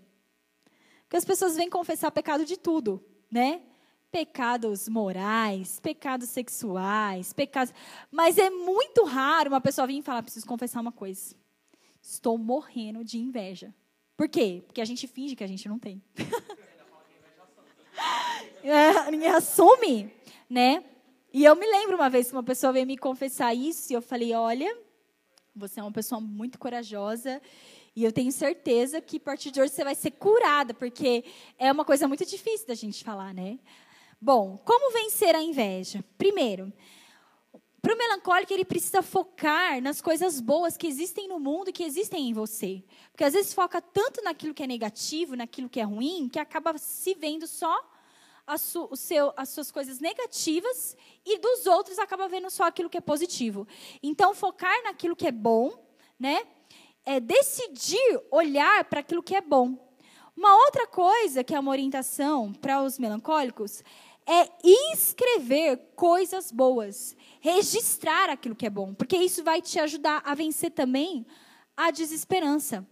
Porque 1.01 1.17
as 1.17 1.25
pessoas 1.25 1.57
vêm 1.57 1.69
confessar 1.69 2.09
pecado 2.11 2.45
de 2.45 2.55
tudo, 2.55 3.03
né? 3.29 3.63
Pecados 4.13 4.87
morais, 4.87 5.79
pecados 5.79 6.29
sexuais, 6.29 7.33
pecados. 7.33 7.73
Mas 8.11 8.37
é 8.37 8.51
muito 8.51 9.03
raro 9.05 9.49
uma 9.49 9.59
pessoa 9.59 9.87
vir 9.87 9.97
e 9.97 10.01
falar: 10.03 10.21
preciso 10.21 10.45
confessar 10.45 10.81
uma 10.81 10.91
coisa. 10.91 11.35
Estou 11.99 12.37
morrendo 12.37 13.03
de 13.03 13.17
inveja. 13.17 13.73
Por 14.15 14.29
quê? 14.29 14.61
Porque 14.67 14.81
a 14.81 14.85
gente 14.85 15.07
finge 15.07 15.35
que 15.35 15.43
a 15.43 15.47
gente 15.47 15.67
não 15.67 15.79
tem. 15.79 15.99
é, 18.63 19.09
ninguém 19.09 19.29
assume, 19.29 20.13
né? 20.47 20.85
E 21.33 21.43
eu 21.43 21.55
me 21.55 21.65
lembro 21.65 21.95
uma 21.95 22.07
vez 22.07 22.27
que 22.27 22.33
uma 22.33 22.43
pessoa 22.43 22.71
veio 22.71 22.85
me 22.85 22.95
confessar 22.95 23.55
isso 23.55 23.91
e 23.91 23.95
eu 23.95 24.01
falei: 24.01 24.35
olha, 24.35 24.77
você 25.55 25.79
é 25.79 25.83
uma 25.83 25.91
pessoa 25.91 26.21
muito 26.21 26.59
corajosa 26.59 27.41
e 27.95 28.03
eu 28.03 28.11
tenho 28.11 28.31
certeza 28.31 29.01
que 29.01 29.17
a 29.17 29.19
partir 29.19 29.49
de 29.49 29.59
hoje 29.59 29.73
você 29.73 29.83
vai 29.83 29.95
ser 29.95 30.11
curada, 30.11 30.71
porque 30.71 31.25
é 31.57 31.71
uma 31.71 31.83
coisa 31.83 32.07
muito 32.07 32.23
difícil 32.23 32.67
da 32.67 32.75
gente 32.75 33.03
falar, 33.03 33.33
né? 33.33 33.57
Bom, 34.25 34.57
como 34.63 34.93
vencer 34.93 35.35
a 35.35 35.41
inveja? 35.41 36.01
Primeiro, 36.17 36.71
para 37.81 37.93
o 37.93 37.97
melancólico, 37.97 38.53
ele 38.53 38.63
precisa 38.63 39.01
focar 39.01 39.81
nas 39.81 39.99
coisas 39.99 40.39
boas 40.39 40.77
que 40.77 40.87
existem 40.87 41.27
no 41.27 41.41
mundo 41.41 41.67
e 41.67 41.73
que 41.73 41.83
existem 41.83 42.29
em 42.29 42.33
você. 42.33 42.85
Porque 43.11 43.25
às 43.25 43.33
vezes 43.33 43.53
foca 43.53 43.81
tanto 43.81 44.23
naquilo 44.23 44.53
que 44.53 44.63
é 44.63 44.67
negativo, 44.67 45.35
naquilo 45.35 45.67
que 45.67 45.77
é 45.77 45.83
ruim, 45.83 46.29
que 46.29 46.39
acaba 46.39 46.77
se 46.77 47.13
vendo 47.15 47.45
só 47.45 47.77
su, 48.57 48.89
seu, 48.95 49.33
as 49.35 49.49
suas 49.49 49.69
coisas 49.69 49.99
negativas 49.99 50.95
e 51.25 51.37
dos 51.37 51.65
outros 51.65 51.99
acaba 51.99 52.29
vendo 52.29 52.49
só 52.49 52.63
aquilo 52.63 52.89
que 52.89 52.97
é 52.97 53.01
positivo. 53.01 53.67
Então, 54.01 54.33
focar 54.33 54.83
naquilo 54.85 55.17
que 55.17 55.27
é 55.27 55.33
bom, 55.33 55.85
né? 56.17 56.47
É 57.05 57.19
decidir 57.19 58.21
olhar 58.31 58.85
para 58.85 59.01
aquilo 59.01 59.21
que 59.21 59.35
é 59.35 59.41
bom. 59.41 59.77
Uma 60.35 60.55
outra 60.65 60.87
coisa 60.87 61.43
que 61.43 61.53
é 61.53 61.59
uma 61.59 61.71
orientação 61.71 62.53
para 62.53 62.81
os 62.81 62.97
melancólicos 62.97 63.83
é 64.27 64.49
escrever 64.93 65.77
coisas 65.95 66.51
boas, 66.51 67.15
registrar 67.39 68.29
aquilo 68.29 68.55
que 68.55 68.65
é 68.65 68.69
bom, 68.69 68.93
porque 68.93 69.17
isso 69.17 69.43
vai 69.43 69.61
te 69.61 69.79
ajudar 69.79 70.21
a 70.25 70.33
vencer 70.33 70.71
também 70.71 71.25
a 71.75 71.91
desesperança. 71.91 72.87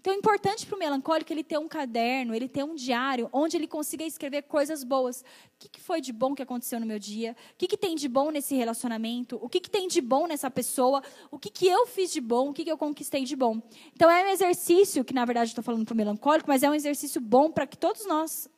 Então, 0.00 0.14
é 0.14 0.16
importante 0.16 0.64
para 0.64 0.76
o 0.76 0.78
melancólico 0.78 1.30
ele 1.30 1.44
ter 1.44 1.58
um 1.58 1.68
caderno, 1.68 2.34
ele 2.34 2.48
ter 2.48 2.64
um 2.64 2.74
diário, 2.74 3.28
onde 3.34 3.58
ele 3.58 3.66
consiga 3.66 4.02
escrever 4.02 4.44
coisas 4.44 4.82
boas. 4.82 5.20
O 5.20 5.24
que, 5.58 5.68
que 5.68 5.78
foi 5.78 6.00
de 6.00 6.10
bom 6.10 6.34
que 6.34 6.42
aconteceu 6.42 6.80
no 6.80 6.86
meu 6.86 6.98
dia? 6.98 7.36
O 7.52 7.58
que, 7.58 7.66
que 7.66 7.76
tem 7.76 7.94
de 7.94 8.08
bom 8.08 8.30
nesse 8.30 8.54
relacionamento? 8.54 9.38
O 9.42 9.46
que, 9.46 9.60
que 9.60 9.68
tem 9.68 9.86
de 9.86 10.00
bom 10.00 10.26
nessa 10.26 10.50
pessoa? 10.50 11.02
O 11.30 11.38
que, 11.38 11.50
que 11.50 11.66
eu 11.66 11.86
fiz 11.86 12.10
de 12.10 12.20
bom? 12.22 12.48
O 12.48 12.52
que, 12.54 12.64
que 12.64 12.72
eu 12.72 12.78
conquistei 12.78 13.24
de 13.24 13.36
bom? 13.36 13.60
Então, 13.92 14.10
é 14.10 14.24
um 14.24 14.28
exercício, 14.28 15.04
que 15.04 15.12
na 15.12 15.26
verdade 15.26 15.50
estou 15.50 15.62
falando 15.62 15.84
para 15.84 15.92
o 15.92 15.96
melancólico, 15.96 16.48
mas 16.48 16.62
é 16.62 16.70
um 16.70 16.74
exercício 16.74 17.20
bom 17.20 17.52
para 17.52 17.66
que 17.66 17.76
todos 17.76 18.06
nós, 18.06 18.48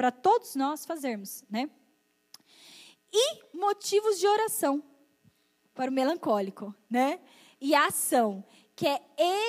para 0.00 0.10
todos 0.10 0.56
nós 0.56 0.86
fazermos. 0.86 1.44
Né? 1.50 1.68
E 3.12 3.54
motivos 3.54 4.18
de 4.18 4.26
oração. 4.26 4.82
para 5.74 5.90
o 5.90 5.92
melancólico, 5.92 6.74
né? 6.88 7.20
E 7.60 7.74
a 7.74 7.86
ação, 7.86 8.42
que 8.74 8.88
é 8.88 8.98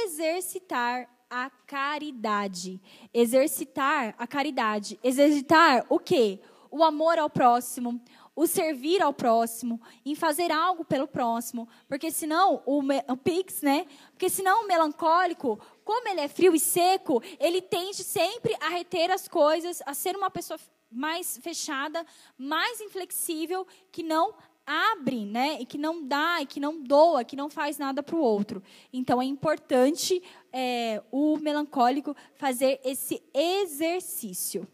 exercitar 0.04 1.10
a 1.30 1.50
caridade. 1.66 2.82
Exercitar 3.14 4.14
a 4.18 4.28
caridade. 4.28 5.00
Exercitar 5.02 5.86
o 5.88 5.98
quê? 5.98 6.42
O 6.70 6.84
amor 6.84 7.18
ao 7.18 7.30
próximo, 7.30 8.02
o 8.36 8.46
servir 8.46 9.02
ao 9.02 9.14
próximo, 9.14 9.80
em 10.06 10.16
fazer 10.16 10.52
algo 10.52 10.84
pelo 10.84 11.08
próximo, 11.08 11.68
porque 11.88 12.12
senão 12.12 12.62
o, 12.66 12.82
o 13.08 13.18
pix, 13.18 13.62
né? 13.62 13.86
Porque 14.12 14.30
senão 14.30 14.64
o 14.64 14.68
melancólico, 14.68 15.60
como 15.84 16.08
ele 16.08 16.22
é 16.22 16.28
frio 16.28 16.56
e 16.56 16.60
seco, 16.60 17.22
ele 17.40 17.62
tende 17.62 18.04
sempre 18.04 18.56
a 18.60 18.70
reter 18.70 19.12
as 19.12 19.28
coisas, 19.28 19.82
a 19.86 19.94
ser 19.94 20.16
uma 20.16 20.30
pessoa 20.30 20.60
mais 20.92 21.38
fechada, 21.38 22.06
mais 22.38 22.82
inflexível, 22.82 23.66
que 23.92 24.04
não 24.04 24.34
abre, 24.66 25.26
né? 25.26 25.58
E 25.60 25.66
que 25.66 25.78
não 25.78 26.06
dá, 26.06 26.42
e 26.42 26.46
que 26.46 26.60
não 26.60 26.82
doa, 26.82 27.24
que 27.24 27.36
não 27.36 27.50
faz 27.50 27.78
nada 27.78 28.04
para 28.04 28.16
o 28.16 28.22
outro. 28.22 28.62
Então 28.92 29.22
é 29.22 29.26
importante 29.26 30.22
é, 30.52 31.02
o 31.12 31.38
melancólico 31.38 32.16
fazer 32.36 32.80
esse 32.84 33.22
exercício. 33.34 34.68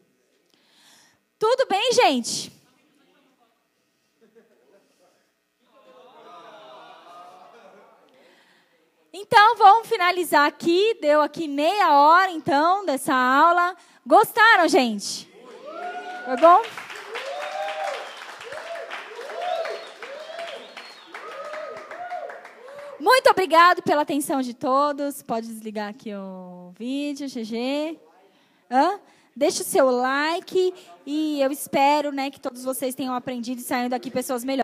Tudo 1.39 1.67
bem, 1.67 1.93
gente? 1.93 2.51
Então, 9.13 9.55
vamos 9.55 9.87
finalizar 9.87 10.45
aqui. 10.45 10.97
Deu 11.01 11.21
aqui 11.21 11.47
meia 11.47 11.93
hora, 11.97 12.31
então, 12.31 12.85
dessa 12.85 13.13
aula. 13.13 13.75
Gostaram, 14.05 14.67
gente? 14.67 15.29
Foi 16.25 16.37
bom? 16.37 16.61
Muito 22.99 23.29
obrigado 23.29 23.81
pela 23.81 24.01
atenção 24.01 24.41
de 24.41 24.53
todos. 24.53 25.21
Pode 25.21 25.47
desligar 25.47 25.89
aqui 25.89 26.13
o 26.13 26.71
vídeo, 26.77 27.27
GG. 27.27 27.97
Hã? 28.69 28.99
Deixe 29.37 29.61
o 29.61 29.65
seu 29.65 29.91
like 29.91 30.73
e 31.05 31.39
eu 31.39 31.51
espero 31.51 32.11
né, 32.11 32.31
que 32.31 32.39
todos 32.39 32.63
vocês 32.63 32.95
tenham 32.95 33.13
aprendido 33.13 33.61
e 33.61 33.63
saindo 33.63 33.89
daqui 33.89 34.09
pessoas 34.09 34.43
melhores. 34.43 34.55